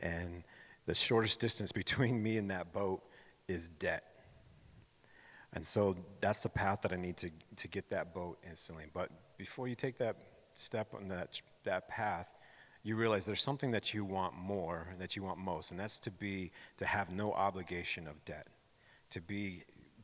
And 0.00 0.42
the 0.86 0.94
shortest 0.94 1.40
distance 1.40 1.72
between 1.82 2.22
me 2.22 2.36
and 2.36 2.50
that 2.50 2.72
boat 2.72 3.02
is 3.48 3.68
debt. 3.68 4.04
And 5.54 5.66
so 5.66 5.96
that's 6.20 6.42
the 6.42 6.48
path 6.48 6.80
that 6.82 6.92
I 6.92 6.96
need 6.96 7.16
to, 7.18 7.30
to 7.56 7.68
get 7.68 7.90
that 7.90 8.14
boat 8.14 8.38
instantly. 8.48 8.84
But 8.92 9.10
before 9.36 9.68
you 9.68 9.74
take 9.74 9.98
that 9.98 10.16
step 10.54 10.94
on 10.94 11.08
that, 11.08 11.40
that 11.64 11.88
path, 11.88 12.32
you 12.82 12.96
realize 12.96 13.26
there's 13.26 13.42
something 13.42 13.70
that 13.72 13.94
you 13.94 14.04
want 14.04 14.34
more, 14.34 14.88
and 14.90 15.00
that 15.00 15.14
you 15.14 15.22
want 15.22 15.38
most, 15.38 15.70
and 15.70 15.78
that's 15.78 16.00
to 16.00 16.10
be 16.10 16.50
to 16.78 16.86
have 16.86 17.12
no 17.12 17.32
obligation 17.32 18.08
of 18.08 18.24
debt, 18.24 18.48
to 19.10 19.20
be 19.20 19.62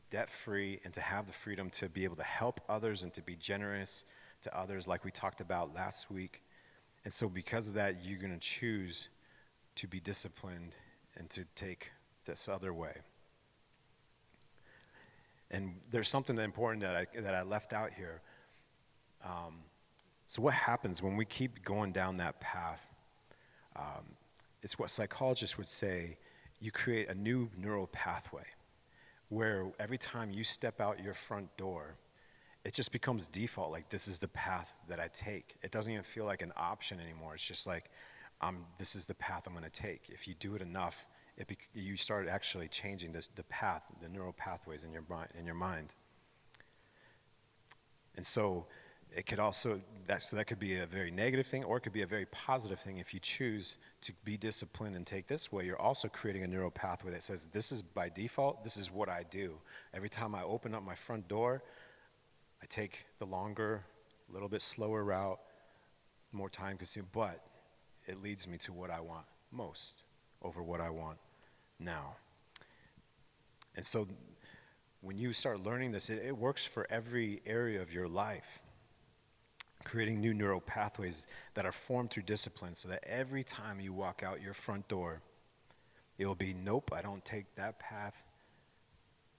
debt 0.09 0.29
free, 0.29 0.79
and 0.85 0.93
to 0.93 1.01
have 1.01 1.25
the 1.25 1.33
freedom 1.33 1.69
to 1.71 1.89
be 1.89 2.05
able 2.05 2.15
to 2.15 2.23
help 2.23 2.61
others 2.69 3.03
and 3.03 3.13
to 3.13 3.21
be 3.21 3.35
generous 3.35 4.05
to 4.43 4.57
others, 4.57 4.87
like 4.87 5.03
we 5.05 5.11
talked 5.11 5.41
about 5.41 5.73
last 5.73 6.09
week. 6.09 6.41
And 7.05 7.13
so, 7.13 7.29
because 7.29 7.67
of 7.67 7.73
that, 7.75 8.03
you're 8.03 8.19
going 8.19 8.33
to 8.33 8.39
choose 8.39 9.09
to 9.75 9.87
be 9.87 9.99
disciplined 9.99 10.75
and 11.17 11.29
to 11.29 11.45
take 11.55 11.91
this 12.25 12.49
other 12.49 12.73
way. 12.73 12.93
And 15.51 15.75
there's 15.89 16.09
something 16.09 16.37
important 16.37 16.83
that 16.83 16.95
I, 16.95 17.21
that 17.21 17.33
I 17.33 17.41
left 17.41 17.73
out 17.73 17.91
here. 17.93 18.21
Um, 19.23 19.63
so, 20.27 20.41
what 20.41 20.53
happens 20.53 21.01
when 21.01 21.15
we 21.15 21.25
keep 21.25 21.63
going 21.63 21.91
down 21.91 22.15
that 22.15 22.39
path? 22.39 22.93
Um, 23.75 24.05
it's 24.61 24.77
what 24.77 24.89
psychologists 24.89 25.57
would 25.57 25.67
say 25.67 26.17
you 26.59 26.71
create 26.71 27.09
a 27.09 27.15
new 27.15 27.49
neural 27.57 27.87
pathway 27.87 28.43
where 29.29 29.71
every 29.79 29.97
time 29.97 30.31
you 30.31 30.43
step 30.43 30.81
out 30.81 31.01
your 31.01 31.13
front 31.13 31.55
door, 31.55 31.95
it 32.65 32.73
just 32.73 32.91
becomes 32.91 33.27
default. 33.27 33.71
Like, 33.71 33.89
this 33.89 34.07
is 34.07 34.19
the 34.19 34.27
path 34.29 34.73
that 34.87 34.99
I 34.99 35.07
take. 35.13 35.55
It 35.63 35.71
doesn't 35.71 35.91
even 35.91 36.03
feel 36.03 36.25
like 36.25 36.41
an 36.41 36.53
option 36.57 36.99
anymore. 36.99 37.33
It's 37.35 37.43
just 37.43 37.65
like, 37.65 37.89
um, 38.41 38.65
this 38.77 38.95
is 38.95 39.05
the 39.05 39.13
path 39.15 39.47
I'm 39.47 39.53
going 39.53 39.63
to 39.63 39.69
take. 39.69 40.09
If 40.09 40.27
you 40.27 40.33
do 40.39 40.55
it 40.55 40.61
enough, 40.61 41.07
it 41.37 41.49
you 41.73 41.95
start 41.95 42.27
actually 42.27 42.67
changing 42.67 43.13
this, 43.13 43.29
the 43.35 43.43
path, 43.43 43.83
the 44.01 44.09
neural 44.09 44.33
pathways 44.33 44.83
in 44.83 44.91
your, 44.91 45.03
in 45.37 45.45
your 45.45 45.55
mind. 45.55 45.95
And 48.15 48.25
so, 48.25 48.67
it 49.15 49.25
could 49.25 49.39
also 49.39 49.81
that 50.07 50.21
so 50.21 50.35
that 50.35 50.45
could 50.45 50.59
be 50.59 50.77
a 50.77 50.85
very 50.85 51.11
negative 51.11 51.47
thing 51.47 51.63
or 51.63 51.77
it 51.77 51.81
could 51.81 51.93
be 51.93 52.03
a 52.03 52.07
very 52.07 52.25
positive 52.27 52.79
thing 52.79 52.97
if 52.97 53.13
you 53.13 53.19
choose 53.19 53.77
to 54.01 54.11
be 54.23 54.37
disciplined 54.37 54.95
and 54.95 55.05
take 55.05 55.27
this 55.27 55.51
way 55.51 55.65
you're 55.65 55.81
also 55.81 56.07
creating 56.07 56.43
a 56.43 56.47
neural 56.47 56.69
pathway 56.69 57.11
that 57.11 57.23
says 57.23 57.47
this 57.51 57.71
is 57.71 57.81
by 57.81 58.09
default 58.09 58.63
this 58.63 58.77
is 58.77 58.91
what 58.91 59.09
i 59.09 59.23
do 59.31 59.55
every 59.93 60.09
time 60.09 60.35
i 60.35 60.43
open 60.43 60.75
up 60.75 60.83
my 60.83 60.95
front 60.95 61.27
door 61.27 61.63
i 62.61 62.65
take 62.67 63.05
the 63.19 63.25
longer 63.25 63.83
a 64.29 64.33
little 64.33 64.49
bit 64.49 64.61
slower 64.61 65.03
route 65.03 65.39
more 66.31 66.49
time 66.49 66.77
consuming 66.77 67.09
but 67.11 67.43
it 68.07 68.21
leads 68.21 68.47
me 68.47 68.57
to 68.57 68.71
what 68.71 68.89
i 68.89 68.99
want 68.99 69.25
most 69.51 70.03
over 70.41 70.61
what 70.61 70.79
i 70.79 70.89
want 70.89 71.17
now 71.79 72.15
and 73.75 73.85
so 73.85 74.07
when 75.01 75.17
you 75.17 75.33
start 75.33 75.63
learning 75.63 75.91
this 75.91 76.09
it, 76.09 76.21
it 76.25 76.37
works 76.37 76.63
for 76.65 76.85
every 76.89 77.41
area 77.45 77.81
of 77.81 77.93
your 77.93 78.07
life 78.07 78.61
creating 79.83 80.19
new 80.19 80.33
neural 80.33 80.61
pathways 80.61 81.27
that 81.53 81.65
are 81.65 81.71
formed 81.71 82.11
through 82.11 82.23
discipline 82.23 82.73
so 82.73 82.87
that 82.89 83.03
every 83.05 83.43
time 83.43 83.79
you 83.79 83.93
walk 83.93 84.23
out 84.23 84.41
your 84.41 84.53
front 84.53 84.87
door, 84.87 85.21
it 86.17 86.25
will 86.25 86.35
be 86.35 86.53
nope, 86.53 86.91
I 86.93 87.01
don't 87.01 87.23
take 87.23 87.55
that 87.55 87.79
path. 87.79 88.25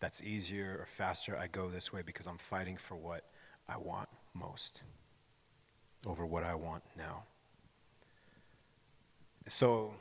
That's 0.00 0.22
easier 0.22 0.78
or 0.80 0.86
faster. 0.86 1.36
I 1.36 1.46
go 1.46 1.68
this 1.68 1.92
way 1.92 2.02
because 2.02 2.26
I'm 2.26 2.38
fighting 2.38 2.76
for 2.76 2.96
what 2.96 3.24
I 3.68 3.76
want 3.76 4.08
most 4.34 4.82
over 6.06 6.24
what 6.26 6.42
I 6.42 6.54
want 6.54 6.82
now. 6.96 7.24
So, 9.48 9.92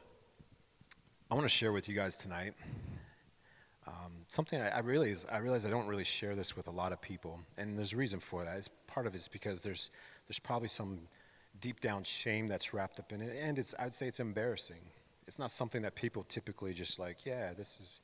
I 1.29 1.35
want 1.35 1.45
to 1.45 1.49
share 1.49 1.71
with 1.71 1.89
you 1.89 1.95
guys 1.95 2.17
tonight 2.17 2.53
um, 3.87 4.11
something 4.27 4.61
I, 4.61 4.69
I, 4.69 4.79
realize 4.79 5.25
I 5.31 5.37
realize 5.37 5.65
I 5.65 5.69
don't 5.69 5.87
really 5.87 6.03
share 6.03 6.35
this 6.35 6.55
with 6.55 6.67
a 6.67 6.71
lot 6.71 6.91
of 6.91 7.01
people, 7.01 7.39
and 7.57 7.77
there's 7.77 7.93
a 7.93 7.97
reason 7.97 8.19
for 8.19 8.43
that. 8.43 8.57
It's 8.57 8.69
part 8.87 9.07
of 9.07 9.15
it's 9.15 9.27
because 9.27 9.61
there's 9.61 9.91
there's 10.27 10.39
probably 10.39 10.69
some 10.69 10.99
deep 11.59 11.79
down 11.79 12.03
shame 12.03 12.47
that's 12.47 12.73
wrapped 12.73 12.99
up 12.99 13.11
in 13.11 13.21
it. 13.21 13.35
And 13.41 13.59
it's, 13.59 13.75
I'd 13.79 13.93
say 13.93 14.07
it's 14.07 14.19
embarrassing. 14.19 14.79
It's 15.27 15.39
not 15.39 15.51
something 15.51 15.81
that 15.83 15.95
people 15.95 16.23
typically 16.23 16.73
just 16.73 16.99
like, 16.99 17.25
yeah, 17.25 17.53
this 17.53 17.79
is, 17.79 18.01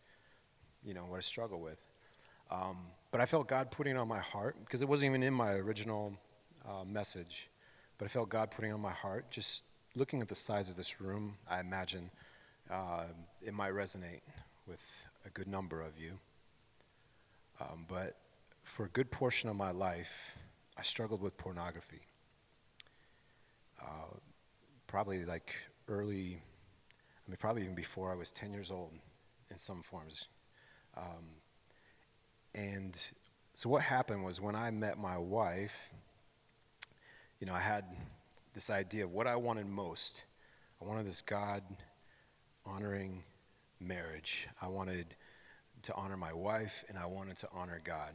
you 0.86 0.94
know, 0.94 1.04
what 1.08 1.18
I 1.18 1.22
struggle 1.22 1.60
with. 1.60 1.82
Um, 2.52 2.78
but 3.12 3.22
I 3.22 3.26
felt 3.26 3.48
God 3.48 3.72
putting 3.72 3.98
on 3.98 4.08
my 4.08 4.20
heart, 4.20 4.56
because 4.64 4.82
it 4.82 4.88
wasn't 4.88 5.10
even 5.10 5.24
in 5.24 5.34
my 5.34 5.54
original 5.54 6.14
uh, 6.68 6.84
message, 6.86 7.50
but 7.98 8.06
I 8.06 8.08
felt 8.08 8.30
God 8.30 8.52
putting 8.52 8.72
on 8.72 8.80
my 8.80 8.92
heart. 8.92 9.30
Just 9.32 9.64
looking 9.96 10.22
at 10.22 10.28
the 10.28 10.36
size 10.36 10.70
of 10.70 10.76
this 10.76 11.02
room, 11.02 11.36
I 11.50 11.60
imagine 11.60 12.10
uh, 12.70 13.06
it 13.42 13.54
might 13.54 13.74
resonate 13.74 14.22
with 14.68 15.08
a 15.26 15.30
good 15.30 15.48
number 15.48 15.82
of 15.82 15.98
you. 16.00 16.12
Um, 17.60 17.86
but 17.88 18.18
for 18.64 18.86
a 18.86 18.90
good 18.90 19.10
portion 19.12 19.50
of 19.50 19.56
my 19.56 19.72
life, 19.72 20.36
I 20.78 20.84
struggled 20.84 21.22
with 21.22 21.38
pornography 21.38 22.02
uh, 23.86 24.18
probably 24.88 25.26
like 25.26 25.54
early, 25.88 26.42
I 27.28 27.30
mean, 27.30 27.38
probably 27.40 27.64
even 27.64 27.76
before 27.76 28.12
I 28.12 28.16
was 28.16 28.32
10 28.32 28.54
years 28.54 28.72
old 28.72 28.92
in 29.52 29.58
some 29.58 29.82
forms. 29.84 30.28
Um, 30.98 31.26
and 32.54 33.12
so 33.54 33.70
what 33.70 33.82
happened 33.82 34.24
was 34.24 34.40
when 34.40 34.56
I 34.56 34.72
met 34.72 34.98
my 34.98 35.18
wife, 35.18 35.94
you 37.40 37.48
know, 37.48 37.54
I 37.54 37.60
had 37.60 37.86
this 38.54 38.70
idea 38.70 39.04
of 39.04 39.12
what 39.12 39.28
I 39.28 39.36
wanted 39.36 39.68
most. 39.68 40.24
I 40.82 40.86
wanted 40.86 41.06
this 41.06 41.22
God 41.22 41.64
honoring 42.66 43.24
marriage. 43.80 44.48
I 44.62 44.68
wanted 44.68 45.16
to 45.84 45.94
honor 45.94 46.18
my 46.18 46.34
wife 46.34 46.84
and 46.90 46.98
I 46.98 47.06
wanted 47.06 47.38
to 47.38 47.50
honor 47.54 47.82
God. 47.84 48.12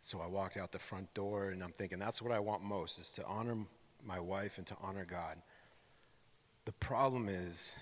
So 0.00 0.20
I 0.20 0.26
walked 0.26 0.56
out 0.56 0.72
the 0.72 0.78
front 0.78 1.12
door 1.14 1.50
and 1.50 1.62
I'm 1.62 1.72
thinking 1.72 1.98
that's 1.98 2.20
what 2.20 2.32
I 2.32 2.40
want 2.40 2.62
most 2.62 2.98
is 2.98 3.12
to 3.12 3.24
honor 3.24 3.56
my 4.04 4.18
wife 4.18 4.58
and 4.58 4.66
to 4.66 4.76
honor 4.82 5.04
God. 5.04 5.36
The 6.64 6.72
problem 6.72 7.28
is 7.28 7.76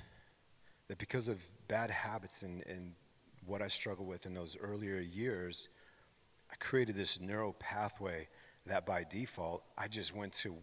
that 0.88 0.98
because 0.98 1.28
of 1.28 1.40
bad 1.68 1.90
habits 1.90 2.42
and, 2.42 2.62
and 2.66 2.92
what 3.46 3.62
I 3.62 3.68
struggled 3.68 4.08
with 4.08 4.26
in 4.26 4.34
those 4.34 4.56
earlier 4.60 4.98
years, 4.98 5.68
I 6.50 6.56
created 6.56 6.96
this 6.96 7.20
neural 7.20 7.54
pathway 7.54 8.28
that 8.66 8.86
by 8.86 9.04
default 9.04 9.62
I 9.76 9.88
just 9.88 10.14
went 10.14 10.32
to, 10.34 10.54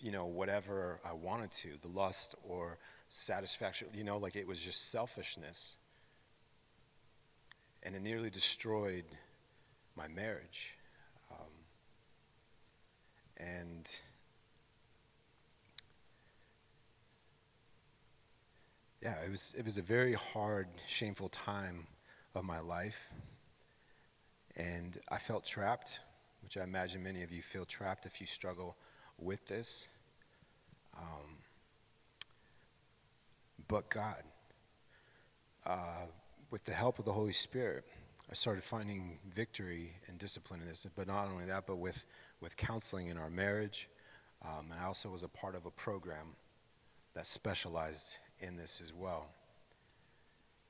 you 0.00 0.10
know, 0.10 0.26
whatever 0.26 0.98
I 1.04 1.12
wanted 1.12 1.52
to, 1.52 1.70
the 1.80 1.88
lust 1.88 2.34
or 2.42 2.78
satisfaction, 3.08 3.88
you 3.94 4.04
know, 4.04 4.18
like 4.18 4.36
it 4.36 4.46
was 4.46 4.60
just 4.60 4.90
selfishness. 4.90 5.76
And 7.82 7.94
it 7.94 8.02
nearly 8.02 8.30
destroyed 8.30 9.04
my 9.96 10.08
marriage. 10.08 10.74
Um, 11.30 11.46
and 13.36 14.00
yeah, 19.00 19.14
it 19.24 19.30
was, 19.30 19.54
it 19.56 19.64
was 19.64 19.78
a 19.78 19.82
very 19.82 20.14
hard, 20.14 20.66
shameful 20.86 21.28
time 21.28 21.86
of 22.34 22.44
my 22.44 22.60
life. 22.60 23.08
And 24.56 24.98
I 25.08 25.18
felt 25.18 25.44
trapped, 25.44 26.00
which 26.42 26.56
I 26.56 26.64
imagine 26.64 27.02
many 27.02 27.22
of 27.22 27.32
you 27.32 27.42
feel 27.42 27.64
trapped 27.64 28.06
if 28.06 28.20
you 28.20 28.26
struggle 28.26 28.76
with 29.18 29.46
this. 29.46 29.88
Um, 30.96 31.38
but 33.68 33.88
God, 33.90 34.22
uh, 35.66 36.06
with 36.50 36.64
the 36.64 36.72
help 36.72 36.98
of 36.98 37.04
the 37.04 37.12
Holy 37.12 37.32
Spirit, 37.32 37.84
I 38.30 38.34
started 38.34 38.64
finding 38.64 39.18
victory 39.34 39.92
and 40.06 40.18
discipline 40.18 40.60
in 40.60 40.68
this. 40.68 40.86
But 40.96 41.06
not 41.06 41.28
only 41.28 41.46
that, 41.46 41.66
but 41.66 41.76
with, 41.76 42.06
with 42.40 42.56
counseling 42.56 43.08
in 43.08 43.16
our 43.16 43.30
marriage. 43.30 43.88
Um, 44.42 44.70
and 44.70 44.80
I 44.80 44.84
also 44.84 45.08
was 45.08 45.22
a 45.22 45.28
part 45.28 45.54
of 45.54 45.66
a 45.66 45.70
program 45.70 46.36
that 47.14 47.26
specialized 47.26 48.18
in 48.40 48.56
this 48.56 48.80
as 48.82 48.92
well. 48.92 49.26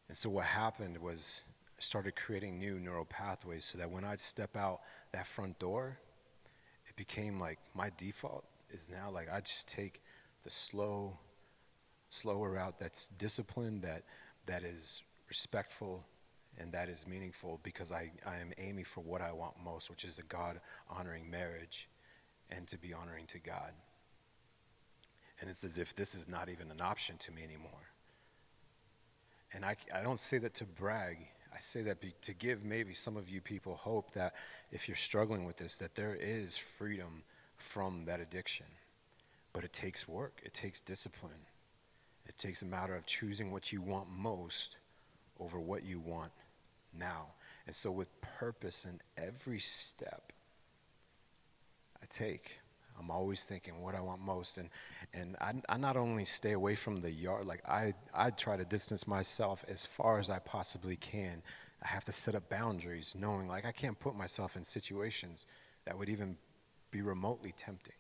And 0.09 0.16
so 0.16 0.31
what 0.31 0.44
happened 0.44 0.97
was 0.99 1.42
I 1.79 1.83
started 1.83 2.16
creating 2.16 2.59
new 2.59 2.81
neural 2.81 3.05
pathways 3.05 3.64
so 3.64 3.79
that 3.79 3.90
when 3.90 4.05
I'd 4.05 4.21
step 4.21 4.57
out 4.57 4.81
that 5.12 5.27
front 5.27 5.59
door, 5.59 5.99
it 6.87 6.97
became 6.97 7.38
like 7.38 7.59
my 7.75 7.90
default 7.97 8.44
is 8.71 8.90
now 8.90 9.11
like 9.11 9.29
I 9.33 9.40
just 9.40 9.68
take 9.68 10.03
the 10.44 10.51
slow, 10.51 11.16
slower 12.11 12.51
route 12.53 12.79
that's 12.79 13.09
disciplined, 13.09 13.83
that 13.83 14.05
that 14.47 14.64
is 14.64 15.03
respectful 15.29 16.05
and 16.59 16.73
that 16.73 16.88
is 16.88 17.07
meaningful 17.07 17.61
because 17.62 17.92
I, 17.92 18.11
I 18.27 18.37
am 18.37 18.53
aiming 18.59 18.85
for 18.85 19.03
what 19.03 19.21
I 19.21 19.33
want 19.33 19.55
most, 19.62 19.90
which 19.90 20.05
is 20.05 20.18
a 20.18 20.23
God 20.23 20.61
honoring 20.88 21.31
marriage 21.31 21.88
and 22.51 22.66
to 22.68 22.79
be 22.79 22.92
honoring 22.92 23.27
to 23.27 23.38
God. 23.38 23.73
And 25.40 25.49
it's 25.49 25.64
as 25.64 25.79
if 25.79 25.94
this 25.94 26.14
is 26.14 26.29
not 26.29 26.49
even 26.49 26.71
an 26.71 26.81
option 26.81 27.16
to 27.18 27.31
me 27.31 27.44
anymore. 27.44 27.92
And 29.53 29.65
I, 29.65 29.77
I 29.95 30.03
don't 30.03 30.21
say 30.21 30.39
that 30.39 30.55
to 30.55 30.65
brag. 30.65 31.19
I 31.55 31.59
say 31.59 31.83
that 31.83 32.01
be, 32.01 32.15
to 32.23 32.35
give 32.35 32.65
maybe 32.65 32.95
some 32.95 33.17
of 33.17 33.29
you 33.29 33.41
people 33.41 33.75
hope 33.75 34.13
that 34.13 34.35
if 34.71 34.89
you're 34.89 34.97
struggling 34.97 35.45
with 35.45 35.57
this, 35.57 35.79
that 35.79 35.95
there 35.95 36.15
is 36.15 36.57
freedom 36.57 37.23
from 37.57 38.05
that 38.05 38.21
addiction. 38.21 38.67
But 39.53 39.65
it 39.65 39.73
takes 39.73 40.07
work, 40.07 40.41
it 40.45 40.55
takes 40.55 40.81
discipline. 40.81 41.47
It 42.27 42.37
takes 42.37 42.63
a 42.63 42.67
matter 42.67 42.95
of 42.95 43.07
choosing 43.07 43.51
what 43.51 43.73
you 43.73 43.81
want 43.81 44.11
most 44.11 44.77
over 45.41 45.59
what 45.59 45.83
you 45.83 45.99
want 45.99 46.31
now. 46.97 47.29
And 47.67 47.75
so, 47.75 47.91
with 47.91 48.09
purpose 48.21 48.85
in 48.85 49.01
every 49.17 49.59
step 49.59 50.33
I 52.03 52.07
take, 52.09 52.61
I'm 52.99 53.11
always 53.11 53.45
thinking 53.45 53.81
what 53.81 53.95
I 53.95 54.01
want 54.01 54.21
most. 54.21 54.59
And, 54.59 54.69
and 55.13 55.37
I, 55.41 55.55
I 55.69 55.77
not 55.77 55.97
only 55.97 56.25
stay 56.25 56.53
away 56.53 56.75
from 56.75 57.01
the 57.01 57.11
yard, 57.11 57.47
like 57.47 57.63
I, 57.67 57.95
I 58.15 58.31
try 58.31 58.57
to 58.57 58.65
distance 58.65 59.07
myself 59.07 59.65
as 59.69 59.87
far 59.87 60.19
as 60.19 60.31
I 60.31 60.39
possibly 60.39 60.97
can. 60.97 61.43
I 61.83 61.89
have 61.89 62.05
to 62.05 62.13
set 62.13 62.35
up 62.35 62.49
boundaries, 62.49 63.15
knowing 63.19 63.49
like 63.49 63.65
I 63.65 63.73
can't 63.73 63.99
put 63.99 64.17
myself 64.17 64.57
in 64.57 64.65
situations 64.65 65.47
that 65.85 65.97
would 65.97 66.09
even 66.09 66.37
be 66.91 67.03
remotely 67.03 67.55
tempting. 67.57 67.95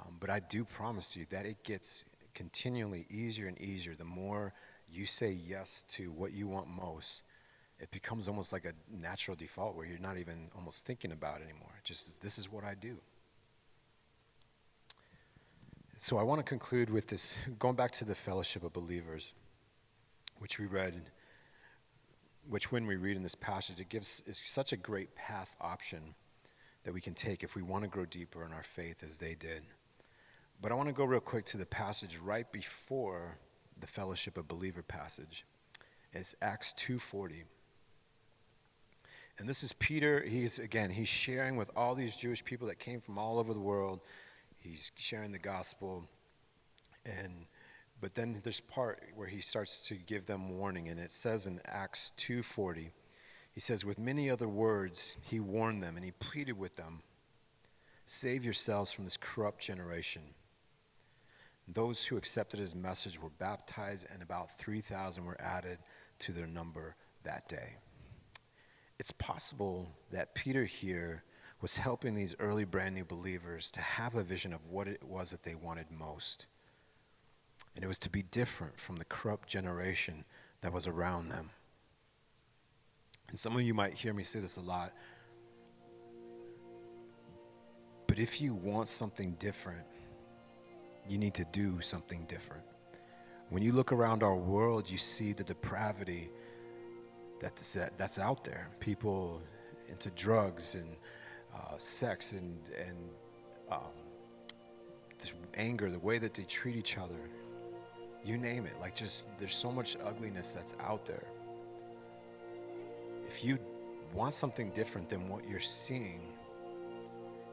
Um, 0.00 0.16
but 0.20 0.30
I 0.30 0.40
do 0.40 0.64
promise 0.64 1.16
you 1.16 1.26
that 1.30 1.46
it 1.46 1.62
gets 1.64 2.04
continually 2.34 3.06
easier 3.10 3.46
and 3.46 3.60
easier 3.60 3.94
the 3.94 4.04
more 4.04 4.52
you 4.90 5.06
say 5.06 5.30
yes 5.30 5.84
to 5.88 6.10
what 6.12 6.32
you 6.32 6.46
want 6.46 6.68
most, 6.68 7.22
it 7.80 7.90
becomes 7.90 8.28
almost 8.28 8.52
like 8.52 8.64
a 8.64 8.72
natural 8.90 9.36
default 9.36 9.74
where 9.74 9.86
you're 9.86 9.98
not 9.98 10.18
even 10.18 10.48
almost 10.54 10.86
thinking 10.86 11.12
about 11.12 11.40
it 11.40 11.44
anymore. 11.44 11.72
Just 11.82 12.20
this 12.22 12.38
is 12.38 12.50
what 12.50 12.64
I 12.64 12.74
do. 12.74 12.96
So 16.04 16.18
I 16.18 16.22
want 16.22 16.38
to 16.38 16.44
conclude 16.44 16.90
with 16.90 17.06
this 17.06 17.34
going 17.58 17.76
back 17.76 17.90
to 17.92 18.04
the 18.04 18.14
fellowship 18.14 18.62
of 18.62 18.74
believers, 18.74 19.32
which 20.38 20.58
we 20.58 20.66
read, 20.66 21.00
which 22.46 22.70
when 22.70 22.86
we 22.86 22.96
read 22.96 23.16
in 23.16 23.22
this 23.22 23.34
passage, 23.34 23.80
it 23.80 23.88
gives 23.88 24.22
is 24.26 24.36
such 24.36 24.74
a 24.74 24.76
great 24.76 25.14
path 25.14 25.56
option 25.62 26.14
that 26.82 26.92
we 26.92 27.00
can 27.00 27.14
take 27.14 27.42
if 27.42 27.56
we 27.56 27.62
want 27.62 27.84
to 27.84 27.88
grow 27.88 28.04
deeper 28.04 28.44
in 28.44 28.52
our 28.52 28.62
faith 28.62 29.02
as 29.02 29.16
they 29.16 29.34
did. 29.34 29.62
But 30.60 30.72
I 30.72 30.74
want 30.74 30.90
to 30.90 30.92
go 30.92 31.06
real 31.06 31.20
quick 31.20 31.46
to 31.46 31.56
the 31.56 31.64
passage 31.64 32.18
right 32.18 32.52
before 32.52 33.38
the 33.80 33.86
fellowship 33.86 34.36
of 34.36 34.46
believer 34.46 34.82
passage. 34.82 35.46
It's 36.12 36.34
Acts 36.42 36.74
2:40. 36.74 37.44
And 39.38 39.48
this 39.48 39.62
is 39.62 39.72
Peter. 39.72 40.22
He's, 40.22 40.58
again, 40.58 40.90
he's 40.90 41.08
sharing 41.08 41.56
with 41.56 41.70
all 41.74 41.94
these 41.94 42.14
Jewish 42.14 42.44
people 42.44 42.68
that 42.68 42.78
came 42.78 43.00
from 43.00 43.16
all 43.16 43.38
over 43.38 43.54
the 43.54 43.58
world. 43.58 44.00
He's 44.64 44.90
sharing 44.96 45.30
the 45.30 45.38
gospel. 45.38 46.04
And, 47.04 47.46
but 48.00 48.14
then 48.14 48.40
there's 48.42 48.60
part 48.60 49.02
where 49.14 49.28
he 49.28 49.40
starts 49.40 49.86
to 49.88 49.94
give 49.94 50.26
them 50.26 50.58
warning. 50.58 50.88
And 50.88 50.98
it 50.98 51.12
says 51.12 51.46
in 51.46 51.60
Acts 51.66 52.12
2.40, 52.18 52.90
he 53.52 53.60
says, 53.60 53.84
with 53.84 53.98
many 53.98 54.30
other 54.30 54.48
words, 54.48 55.16
he 55.20 55.38
warned 55.38 55.82
them 55.82 55.96
and 55.96 56.04
he 56.04 56.10
pleaded 56.12 56.58
with 56.58 56.74
them, 56.76 57.02
save 58.06 58.44
yourselves 58.44 58.90
from 58.90 59.04
this 59.04 59.16
corrupt 59.16 59.60
generation. 59.60 60.22
Those 61.68 62.04
who 62.04 62.16
accepted 62.16 62.58
his 62.58 62.74
message 62.74 63.20
were 63.20 63.30
baptized, 63.30 64.06
and 64.12 64.22
about 64.22 64.58
3,000 64.58 65.24
were 65.24 65.40
added 65.40 65.78
to 66.20 66.32
their 66.32 66.46
number 66.46 66.96
that 67.22 67.48
day 67.48 67.76
it's 68.98 69.10
possible 69.12 69.88
that 70.12 70.34
Peter 70.34 70.64
here 70.64 71.24
was 71.64 71.76
helping 71.76 72.14
these 72.14 72.36
early 72.40 72.64
brand 72.64 72.94
new 72.94 73.06
believers 73.06 73.70
to 73.70 73.80
have 73.80 74.16
a 74.16 74.22
vision 74.22 74.52
of 74.52 74.60
what 74.66 74.86
it 74.86 75.02
was 75.02 75.30
that 75.30 75.42
they 75.42 75.54
wanted 75.54 75.90
most. 75.90 76.44
And 77.74 77.82
it 77.82 77.88
was 77.88 77.98
to 78.00 78.10
be 78.10 78.22
different 78.24 78.78
from 78.78 78.96
the 78.96 79.06
corrupt 79.06 79.48
generation 79.48 80.26
that 80.60 80.74
was 80.74 80.86
around 80.86 81.30
them. 81.30 81.48
And 83.30 83.38
some 83.38 83.56
of 83.56 83.62
you 83.62 83.72
might 83.72 83.94
hear 83.94 84.12
me 84.12 84.24
say 84.24 84.40
this 84.40 84.58
a 84.58 84.60
lot. 84.60 84.92
But 88.08 88.18
if 88.18 88.42
you 88.42 88.52
want 88.52 88.90
something 88.90 89.32
different, 89.38 89.86
you 91.08 91.16
need 91.16 91.32
to 91.32 91.46
do 91.50 91.80
something 91.80 92.26
different. 92.26 92.66
When 93.48 93.62
you 93.62 93.72
look 93.72 93.90
around 93.90 94.22
our 94.22 94.36
world, 94.36 94.90
you 94.90 94.98
see 94.98 95.32
the 95.32 95.44
depravity 95.44 96.28
that's, 97.40 97.78
that's 97.96 98.18
out 98.18 98.44
there. 98.44 98.68
People 98.80 99.40
into 99.88 100.10
drugs 100.10 100.74
and 100.74 100.94
uh, 101.54 101.78
sex 101.78 102.32
and, 102.32 102.58
and 102.76 102.96
um, 103.70 103.80
this 105.18 105.34
anger, 105.54 105.90
the 105.90 105.98
way 105.98 106.18
that 106.18 106.34
they 106.34 106.44
treat 106.44 106.76
each 106.76 106.98
other. 106.98 107.30
You 108.24 108.38
name 108.38 108.66
it. 108.66 108.74
Like, 108.80 108.96
just 108.96 109.28
there's 109.38 109.54
so 109.54 109.70
much 109.70 109.96
ugliness 110.04 110.54
that's 110.54 110.74
out 110.80 111.04
there. 111.04 111.24
If 113.26 113.44
you 113.44 113.58
want 114.14 114.34
something 114.34 114.70
different 114.70 115.08
than 115.08 115.28
what 115.28 115.48
you're 115.48 115.60
seeing, 115.60 116.20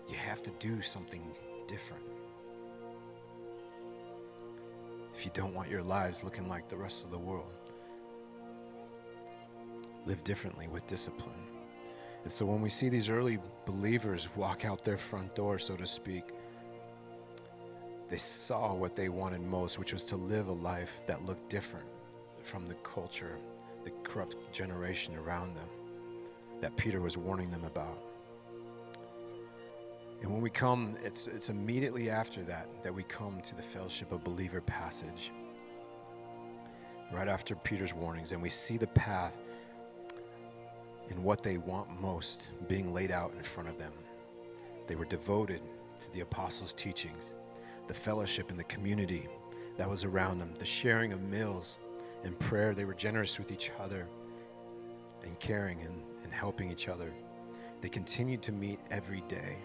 you 0.09 0.15
have 0.15 0.41
to 0.43 0.51
do 0.59 0.81
something 0.81 1.23
different. 1.67 2.03
If 5.13 5.25
you 5.25 5.31
don't 5.33 5.53
want 5.53 5.69
your 5.69 5.83
lives 5.83 6.23
looking 6.23 6.47
like 6.47 6.69
the 6.69 6.77
rest 6.77 7.03
of 7.03 7.11
the 7.11 7.17
world 7.17 7.45
live 10.05 10.23
differently 10.23 10.67
with 10.67 10.85
discipline. 10.87 11.50
And 12.23 12.31
so 12.31 12.45
when 12.45 12.62
we 12.62 12.69
see 12.69 12.89
these 12.89 13.10
early 13.10 13.39
believers 13.65 14.27
walk 14.36 14.65
out 14.65 14.84
their 14.84 14.97
front 14.97 15.36
door, 15.36 15.57
so 15.57 15.75
to 15.75 15.88
speak, 15.88 16.23
they 18.10 18.17
saw 18.17 18.73
what 18.73 18.95
they 18.95 19.10
wanted 19.10 19.41
most, 19.41 19.79
which 19.79 19.93
was 19.93 20.05
to 20.05 20.17
live 20.17 20.47
a 20.47 20.53
life 20.53 21.01
that 21.07 21.25
looked 21.25 21.49
different 21.49 21.88
from 22.43 22.67
the 22.67 22.75
culture, 22.75 23.38
the 23.84 23.91
corrupt 24.03 24.36
generation 24.51 25.15
around 25.15 25.55
them 25.55 25.67
that 26.60 26.75
Peter 26.77 27.01
was 27.01 27.17
warning 27.17 27.49
them 27.49 27.63
about. 27.63 27.97
And 30.21 30.31
when 30.31 30.41
we 30.41 30.51
come, 30.51 30.95
it's, 31.03 31.27
it's 31.27 31.49
immediately 31.49 32.10
after 32.10 32.43
that 32.43 32.67
that 32.84 32.93
we 32.93 33.03
come 33.03 33.41
to 33.41 33.55
the 33.55 33.62
fellowship 33.62 34.12
of 34.12 34.23
believer 34.23 34.62
passage. 34.62 35.31
Right 37.12 37.27
after 37.27 37.55
Peter's 37.55 37.93
warnings, 37.93 38.31
and 38.31 38.41
we 38.41 38.49
see 38.49 38.77
the 38.77 38.88
path 38.88 39.38
in 41.12 41.24
what 41.24 41.43
they 41.43 41.58
want 41.58 42.02
most 42.02 42.47
being 42.67 42.93
laid 42.93 43.12
out 43.12 43.34
in 43.38 43.43
front 43.43 43.69
of 43.69 43.78
them. 43.78 43.91
They 44.88 44.95
were 44.95 45.06
devoted 45.06 45.62
to 46.00 46.13
the 46.13 46.21
apostles' 46.21 46.74
teachings, 46.74 47.26
the 47.88 47.93
fellowship 47.93 48.50
and 48.50 48.60
the 48.60 48.63
community 48.63 49.28
that 49.78 49.89
was 49.89 50.04
around 50.04 50.39
them, 50.39 50.54
the 50.58 50.65
sharing 50.65 51.12
of 51.12 51.21
meals 51.21 51.78
and 52.24 52.38
prayer. 52.39 52.74
They 52.74 52.86
were 52.86 52.93
generous 52.93 53.38
with 53.38 53.52
each 53.52 53.71
other 53.80 54.08
and 55.24 55.38
caring 55.39 55.82
and, 55.82 56.02
and 56.24 56.34
helping 56.34 56.71
each 56.71 56.88
other. 56.88 57.12
They 57.82 57.89
continued 57.89 58.41
to 58.43 58.52
meet 58.52 58.80
every 58.89 59.21
day 59.28 59.58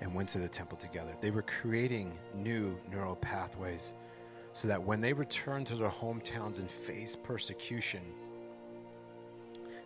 and 0.00 0.14
went 0.14 0.30
to 0.30 0.38
the 0.38 0.48
temple 0.48 0.78
together. 0.78 1.14
They 1.20 1.30
were 1.30 1.42
creating 1.42 2.18
new 2.34 2.78
neural 2.90 3.16
pathways 3.16 3.94
so 4.52 4.68
that 4.68 4.82
when 4.82 5.00
they 5.00 5.12
returned 5.12 5.66
to 5.68 5.76
their 5.76 5.90
hometowns 5.90 6.58
and 6.58 6.70
faced 6.70 7.22
persecution, 7.22 8.00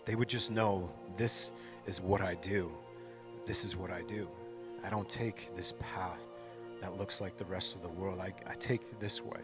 they 0.04 0.14
would 0.14 0.28
just 0.28 0.50
know 0.50 0.90
this 1.16 1.52
is 1.86 2.00
what 2.00 2.20
I 2.20 2.34
do. 2.36 2.70
This 3.46 3.64
is 3.64 3.76
what 3.76 3.90
I 3.90 4.02
do. 4.02 4.28
I 4.84 4.90
don't 4.90 5.08
take 5.08 5.54
this 5.56 5.74
path 5.78 6.26
that 6.80 6.98
looks 6.98 7.20
like 7.20 7.36
the 7.36 7.44
rest 7.46 7.74
of 7.74 7.82
the 7.82 7.88
world. 7.88 8.20
I, 8.20 8.32
I 8.46 8.54
take 8.54 8.98
this 9.00 9.22
way 9.22 9.40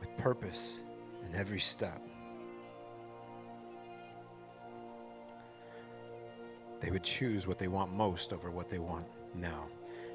with 0.00 0.16
purpose 0.16 0.80
in 1.28 1.34
every 1.36 1.60
step. 1.60 2.00
They 6.80 6.90
would 6.90 7.02
choose 7.02 7.46
what 7.46 7.58
they 7.58 7.68
want 7.68 7.92
most 7.92 8.32
over 8.32 8.50
what 8.50 8.68
they 8.68 8.78
want 8.78 9.06
now. 9.34 9.66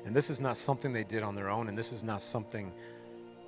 And 0.06 0.16
this 0.16 0.30
is 0.30 0.42
not 0.42 0.58
something 0.58 0.92
they 0.92 1.04
did 1.04 1.24
on 1.24 1.36
their 1.36 1.50
own, 1.50 1.70
and 1.70 1.78
this 1.78 1.92
is 1.92 2.04
not 2.04 2.22
something 2.22 2.72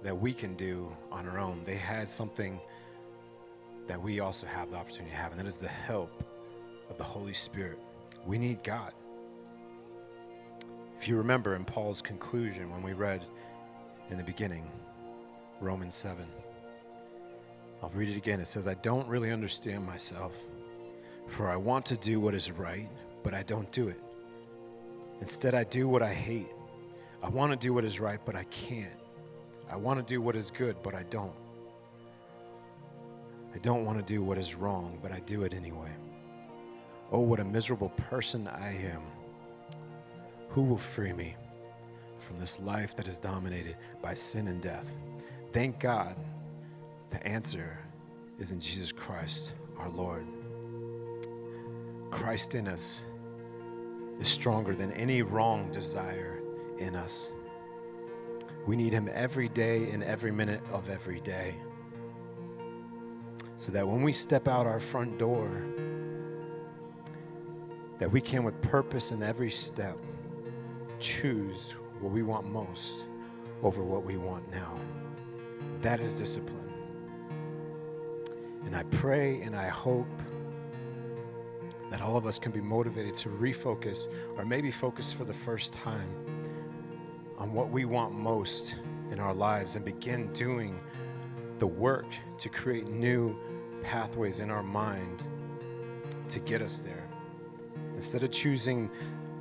that 0.04 0.18
we 0.18 0.34
can 0.34 0.56
do 0.56 0.96
on 1.12 1.28
our 1.28 1.40
own. 1.40 1.64
They 1.64 1.76
had 1.76 2.08
something 2.08 2.60
that 3.88 4.02
we 4.02 4.20
also 4.20 4.48
have 4.48 4.72
the 4.72 4.78
opportunity 4.78 5.12
to 5.12 5.18
have, 5.18 5.32
and 5.32 5.40
that 5.40 5.48
is 5.48 5.60
the 5.60 5.68
help 5.68 6.24
of 6.90 6.98
the 6.98 7.04
Holy 7.04 7.34
Spirit. 7.34 7.80
We 8.26 8.38
need 8.38 8.64
God. 8.64 8.94
If 11.00 11.08
you 11.08 11.18
remember 11.18 11.56
in 11.56 11.66
Paul's 11.66 12.02
conclusion 12.02 12.72
when 12.72 12.82
we 12.82 12.94
read 12.94 13.24
in 14.10 14.18
the 14.18 14.24
beginning, 14.24 14.70
Romans 15.62 15.96
7, 15.96 16.26
I'll 17.84 17.90
read 17.90 18.10
it 18.10 18.18
again. 18.18 18.40
It 18.40 18.48
says, 18.48 18.68
I 18.68 18.74
don't 18.76 19.08
really 19.08 19.32
understand 19.32 19.86
myself, 19.86 20.34
for 21.28 21.50
I 21.50 21.56
want 21.56 21.86
to 21.88 21.98
do 21.98 22.20
what 22.20 22.34
is 22.34 22.50
right, 22.52 22.90
but 23.24 23.34
I 23.34 23.44
don't 23.44 23.72
do 23.72 23.90
it. 23.90 24.02
Instead, 25.22 25.54
I 25.54 25.64
do 25.64 25.88
what 25.88 26.02
I 26.02 26.14
hate. 26.14 26.50
I 27.22 27.30
want 27.30 27.52
to 27.52 27.58
do 27.58 27.74
what 27.74 27.86
is 27.86 28.00
right, 28.00 28.20
but 28.26 28.36
I 28.36 28.44
can't. 28.46 28.92
I 29.70 29.76
want 29.76 30.00
to 30.00 30.14
do 30.14 30.22
what 30.22 30.36
is 30.36 30.50
good, 30.50 30.76
but 30.84 30.94
I 30.94 31.04
don't. 31.04 31.34
I 33.56 33.58
don't 33.60 33.86
want 33.86 33.98
to 33.98 34.04
do 34.04 34.22
what 34.22 34.38
is 34.38 34.54
wrong, 34.54 35.00
but 35.02 35.14
I 35.14 35.22
do 35.22 35.44
it 35.44 35.54
anyway. 35.54 35.92
Oh, 37.10 37.22
what 37.22 37.40
a 37.40 37.46
miserable 37.46 37.90
person 37.90 38.50
I 38.50 38.76
am. 38.76 39.02
Who 40.50 40.64
will 40.64 40.78
free 40.78 41.14
me 41.14 41.36
from 42.20 42.38
this 42.38 42.60
life 42.60 42.98
that 42.98 43.08
is 43.08 43.18
dominated 43.18 43.78
by 44.02 44.14
sin 44.14 44.50
and 44.50 44.62
death? 44.62 44.90
Thank 45.54 45.80
God 45.80 46.18
the 47.12 47.26
answer 47.26 47.80
is 48.40 48.52
in 48.52 48.60
Jesus 48.60 48.92
Christ, 48.92 49.54
our 49.80 49.90
Lord. 49.90 50.26
Christ 52.12 52.56
in 52.56 52.68
us 52.68 53.06
is 54.20 54.28
stronger 54.28 54.76
than 54.76 54.92
any 54.94 55.22
wrong 55.22 55.72
desire 55.72 56.42
in 56.78 56.94
us. 56.94 57.32
We 58.68 58.76
need 58.76 58.92
Him 58.92 59.10
every 59.14 59.48
day 59.48 59.92
and 59.92 60.04
every 60.04 60.32
minute 60.32 60.62
of 60.74 60.90
every 60.90 61.22
day 61.22 61.56
so 63.58 63.72
that 63.72 63.88
when 63.88 64.02
we 64.02 64.14
step 64.14 64.48
out 64.48 64.66
our 64.68 64.80
front 64.80 65.18
door, 65.18 65.50
that 68.00 68.12
we 68.12 68.20
can 68.20 68.44
with 68.44 68.62
purpose 68.62 69.12
in 69.12 69.24
every 69.24 69.50
step 69.50 69.98
choose 71.00 71.74
what 72.00 72.12
we 72.12 72.24
want 72.24 72.52
most 72.52 72.94
over 73.64 73.84
what 73.84 74.04
we 74.04 74.18
want 74.18 74.50
now. 74.52 74.78
That 75.80 76.00
is 76.00 76.14
discipline. 76.14 76.62
And 78.66 78.76
I 78.76 78.84
pray 78.84 79.42
and 79.42 79.56
I 79.56 79.70
hope 79.70 80.10
that 81.92 82.02
all 82.02 82.18
of 82.18 82.26
us 82.26 82.38
can 82.38 82.52
be 82.52 82.62
motivated 82.62 83.16
to 83.16 83.30
refocus 83.30 84.08
or 84.38 84.46
maybe 84.46 84.72
focus 84.72 85.14
for 85.14 85.24
the 85.24 85.34
first 85.34 85.72
time 85.72 86.10
on 87.38 87.54
what 87.54 87.70
we 87.70 87.86
want 87.86 88.14
most 88.14 88.76
in 89.12 89.20
our 89.20 89.34
lives 89.34 89.76
and 89.76 89.86
begin 89.86 90.28
doing 90.34 90.80
the 91.60 91.68
work 91.68 92.06
to 92.38 92.50
create 92.50 92.88
new 92.88 93.36
pathways 93.84 94.40
in 94.40 94.50
our 94.50 94.64
mind 94.64 95.24
to 96.30 96.40
get 96.40 96.62
us 96.62 96.82
there. 96.82 97.08
Instead 97.96 98.24
of 98.24 98.32
choosing 98.32 98.90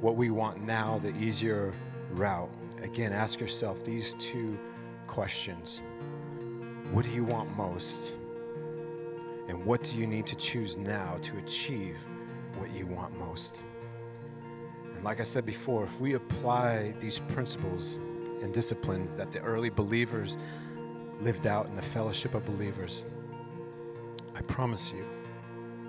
what 0.01 0.17
we 0.17 0.31
want 0.31 0.63
now, 0.63 0.99
the 0.99 1.15
easier 1.17 1.73
route, 2.13 2.51
again, 2.83 3.13
ask 3.13 3.41
yourself 3.41 3.85
these 3.85 4.15
two 4.15 4.59
questions 5.07 5.81
What 6.93 7.05
do 7.05 7.11
you 7.11 7.25
want 7.25 7.57
most? 7.57 8.15
And 9.49 9.65
what 9.65 9.83
do 9.83 9.97
you 9.97 10.07
need 10.07 10.27
to 10.27 10.37
choose 10.37 10.77
now 10.77 11.19
to 11.23 11.37
achieve 11.39 11.97
what 12.57 12.71
you 12.73 12.87
want 12.87 13.19
most? 13.19 13.61
And 14.95 15.05
like 15.05 15.21
I 15.21 15.25
said 15.25 15.45
before, 15.45 15.85
if 15.85 16.01
we 16.01 16.15
apply 16.15 16.95
these 17.01 17.19
principles 17.19 17.95
and 18.43 18.55
disciplines 18.55 19.17
that 19.17 19.33
the 19.33 19.41
early 19.41 19.71
believers 19.71 20.37
lived 21.21 21.47
out 21.47 21.67
in 21.67 21.77
the 21.77 21.83
fellowship 21.83 22.35
of 22.35 22.45
believers, 22.47 23.05
I 24.35 24.43
promise 24.43 24.93
you, 24.93 25.05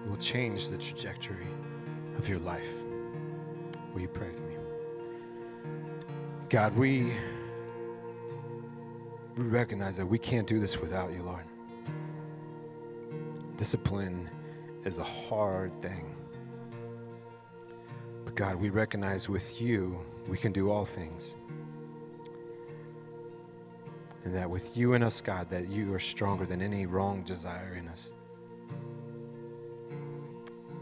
it 0.04 0.10
will 0.10 0.18
change 0.18 0.68
the 0.68 0.78
trajectory 0.78 1.48
of 2.18 2.30
your 2.30 2.40
life. 2.40 2.74
Will 3.94 4.02
you 4.02 4.08
pray 4.08 4.28
with 4.30 4.42
me? 4.42 4.56
God, 6.50 6.76
we, 6.76 7.14
we 9.36 9.46
recognize 9.46 9.98
that 9.98 10.06
we 10.06 10.20
can't 10.20 10.48
do 10.48 10.60
this 10.60 10.80
without 10.80 11.12
you, 11.12 11.24
Lord. 11.24 11.44
Discipline 13.58 14.30
is 14.84 15.00
a 15.00 15.04
hard 15.04 15.74
thing. 15.82 16.16
But 18.24 18.36
God, 18.36 18.56
we 18.58 18.70
recognize 18.70 19.28
with 19.28 19.60
you 19.60 20.00
we 20.28 20.38
can 20.38 20.52
do 20.52 20.70
all 20.70 20.86
things. 20.86 21.36
And 24.26 24.34
that 24.36 24.50
with 24.50 24.76
you 24.76 24.94
in 24.94 25.04
us, 25.04 25.22
God, 25.22 25.50
that 25.52 25.70
you 25.70 25.94
are 25.94 26.00
stronger 26.00 26.46
than 26.46 26.62
any 26.62 26.88
wrong 26.88 27.22
desire 27.22 27.78
in 27.80 27.88
us. 27.88 28.10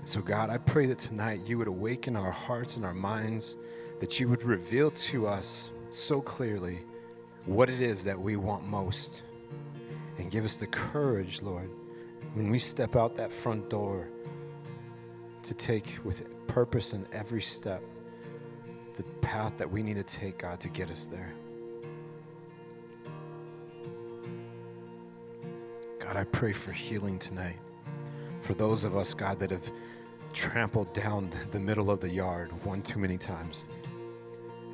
So, 0.05 0.21
God, 0.21 0.49
I 0.49 0.57
pray 0.57 0.85
that 0.87 0.97
tonight 0.97 1.41
you 1.45 1.57
would 1.57 1.67
awaken 1.67 2.15
our 2.15 2.31
hearts 2.31 2.77
and 2.77 2.85
our 2.85 2.93
minds, 2.93 3.57
that 3.99 4.19
you 4.19 4.27
would 4.29 4.43
reveal 4.43 4.91
to 4.91 5.27
us 5.27 5.69
so 5.91 6.21
clearly 6.21 6.79
what 7.45 7.69
it 7.69 7.81
is 7.81 8.03
that 8.05 8.19
we 8.19 8.37
want 8.37 8.65
most. 8.65 9.21
And 10.17 10.31
give 10.31 10.45
us 10.45 10.55
the 10.55 10.67
courage, 10.67 11.41
Lord, 11.41 11.69
when 12.35 12.49
we 12.49 12.59
step 12.59 12.95
out 12.95 13.15
that 13.15 13.31
front 13.31 13.69
door 13.69 14.07
to 15.43 15.53
take 15.53 15.97
with 16.03 16.47
purpose 16.47 16.93
in 16.93 17.05
every 17.11 17.41
step 17.41 17.83
the 18.95 19.03
path 19.21 19.57
that 19.57 19.69
we 19.69 19.83
need 19.83 19.95
to 19.95 20.03
take, 20.03 20.37
God, 20.37 20.59
to 20.61 20.69
get 20.69 20.89
us 20.89 21.07
there. 21.07 21.33
God, 26.13 26.19
I 26.19 26.25
pray 26.25 26.53
for 26.53 26.71
healing 26.71 27.17
tonight. 27.17 27.57
For 28.41 28.53
those 28.53 28.83
of 28.83 28.95
us, 28.95 29.15
God, 29.15 29.39
that 29.39 29.49
have 29.49 29.67
trampled 30.31 30.93
down 30.93 31.31
the 31.49 31.57
middle 31.57 31.89
of 31.89 32.01
the 32.01 32.09
yard 32.09 32.51
one 32.63 32.83
too 32.83 32.99
many 32.99 33.17
times. 33.17 33.65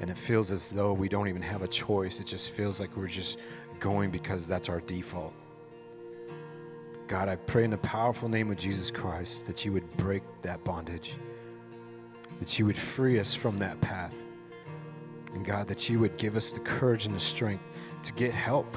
And 0.02 0.10
it 0.10 0.18
feels 0.18 0.52
as 0.52 0.68
though 0.68 0.92
we 0.92 1.08
don't 1.08 1.30
even 1.30 1.42
have 1.42 1.62
a 1.62 1.68
choice. 1.70 2.20
It 2.20 2.28
just 2.28 2.50
feels 2.50 2.82
like 2.82 2.98
we're 2.98 3.08
just 3.08 3.38
going 3.80 4.12
because 4.12 4.50
that's 4.50 4.68
our 4.68 4.82
default. 4.82 5.32
God, 7.08 7.30
I 7.30 7.38
pray 7.38 7.64
in 7.64 7.70
the 7.70 7.78
powerful 7.78 8.28
name 8.28 8.52
of 8.52 8.58
Jesus 8.58 8.92
Christ 8.92 9.46
that 9.46 9.64
you 9.64 9.72
would 9.72 9.90
break 9.96 10.24
that 10.42 10.62
bondage, 10.66 11.14
that 12.42 12.60
you 12.60 12.66
would 12.66 12.78
free 12.78 13.18
us 13.18 13.34
from 13.34 13.58
that 13.60 13.80
path. 13.80 14.14
And 15.34 15.46
God, 15.46 15.70
that 15.70 15.88
you 15.88 16.02
would 16.02 16.18
give 16.18 16.36
us 16.36 16.52
the 16.52 16.60
courage 16.60 17.06
and 17.06 17.16
the 17.16 17.20
strength 17.22 17.64
to 18.04 18.12
get 18.12 18.34
help 18.34 18.76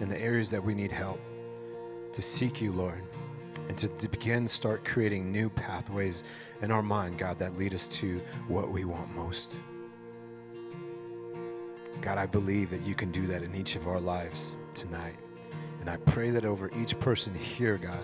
in 0.00 0.10
the 0.10 0.20
areas 0.20 0.50
that 0.50 0.62
we 0.62 0.74
need 0.74 0.92
help, 0.92 1.18
to 2.12 2.22
seek 2.22 2.60
you, 2.60 2.72
Lord 2.72 3.02
and 3.70 3.78
to, 3.78 3.86
to 3.86 4.08
begin 4.08 4.48
start 4.48 4.84
creating 4.84 5.30
new 5.30 5.48
pathways 5.48 6.24
in 6.60 6.72
our 6.72 6.82
mind, 6.82 7.16
God, 7.18 7.38
that 7.38 7.56
lead 7.56 7.72
us 7.72 7.86
to 7.86 8.18
what 8.48 8.68
we 8.68 8.84
want 8.84 9.14
most. 9.14 9.56
God, 12.00 12.18
I 12.18 12.26
believe 12.26 12.68
that 12.70 12.82
you 12.82 12.96
can 12.96 13.12
do 13.12 13.28
that 13.28 13.44
in 13.44 13.54
each 13.54 13.76
of 13.76 13.86
our 13.86 14.00
lives 14.00 14.56
tonight. 14.74 15.14
And 15.78 15.88
I 15.88 15.98
pray 15.98 16.30
that 16.30 16.44
over 16.44 16.68
each 16.82 16.98
person 16.98 17.32
here, 17.32 17.76
God, 17.76 18.02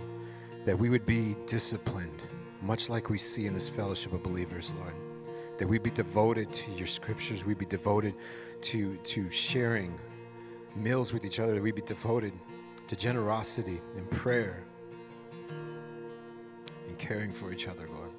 that 0.67 0.79
we 0.79 0.89
would 0.89 1.05
be 1.05 1.35
disciplined, 1.47 2.27
much 2.63 2.89
like 2.89 3.11
we 3.11 3.19
see 3.19 3.47
in 3.47 3.53
this 3.53 3.69
fellowship 3.69 4.13
of 4.13 4.23
believers, 4.23 4.73
Lord. 4.79 4.95
That 5.59 5.67
we 5.67 5.79
be 5.79 5.91
devoted 5.91 6.53
to 6.53 6.71
your 6.71 6.87
scriptures, 6.87 7.45
we 7.45 7.55
be 7.55 7.67
devoted 7.67 8.15
to, 8.61 8.95
to 8.99 9.29
sharing 9.33 9.99
meals 10.77 11.13
with 11.13 11.25
each 11.25 11.41
other, 11.41 11.55
that 11.55 11.63
we 11.63 11.73
be 11.73 11.83
devoted 11.83 12.33
to 12.89 12.97
generosity 12.97 13.81
and 13.97 14.09
prayer 14.11 14.63
and 16.89 16.99
caring 16.99 17.33
for 17.33 17.53
each 17.53 17.67
other, 17.67 17.89
Lord. 17.89 18.11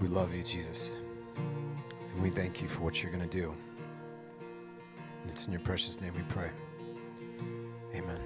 We 0.00 0.08
love 0.08 0.34
you, 0.34 0.42
Jesus. 0.42 0.90
And 1.36 2.22
we 2.22 2.30
thank 2.30 2.60
you 2.60 2.68
for 2.68 2.82
what 2.82 3.02
you're 3.02 3.12
going 3.12 3.26
to 3.26 3.38
do. 3.38 3.54
And 5.22 5.30
it's 5.30 5.46
in 5.46 5.52
your 5.52 5.62
precious 5.62 6.00
name 6.00 6.12
we 6.14 6.22
pray. 6.28 6.50
Amen. 7.94 8.20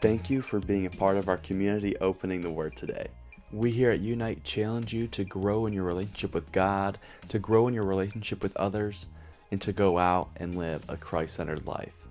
Thank 0.00 0.28
you 0.30 0.42
for 0.42 0.58
being 0.58 0.86
a 0.86 0.90
part 0.90 1.16
of 1.16 1.28
our 1.28 1.36
community 1.36 1.96
opening 1.98 2.40
the 2.40 2.50
Word 2.50 2.74
today. 2.74 3.06
We 3.52 3.70
here 3.70 3.90
at 3.90 4.00
Unite 4.00 4.42
challenge 4.44 4.94
you 4.94 5.06
to 5.08 5.24
grow 5.24 5.66
in 5.66 5.74
your 5.74 5.84
relationship 5.84 6.32
with 6.32 6.50
God, 6.52 6.96
to 7.28 7.38
grow 7.38 7.68
in 7.68 7.74
your 7.74 7.84
relationship 7.84 8.42
with 8.42 8.56
others, 8.56 9.04
and 9.50 9.60
to 9.60 9.74
go 9.74 9.98
out 9.98 10.30
and 10.36 10.56
live 10.56 10.82
a 10.88 10.96
Christ 10.96 11.34
centered 11.34 11.66
life. 11.66 12.06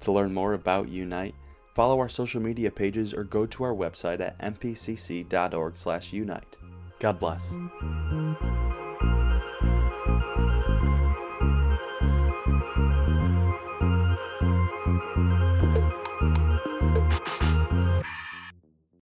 To 0.00 0.10
learn 0.10 0.34
more 0.34 0.52
about 0.52 0.88
Unite, 0.88 1.36
follow 1.74 2.00
our 2.00 2.08
social 2.08 2.42
media 2.42 2.72
pages 2.72 3.14
or 3.14 3.22
go 3.22 3.46
to 3.46 3.62
our 3.62 3.74
website 3.74 4.20
at 4.20 4.36
mpcc.org/unite. 4.40 6.56
God 6.98 7.20
bless. 7.20 7.54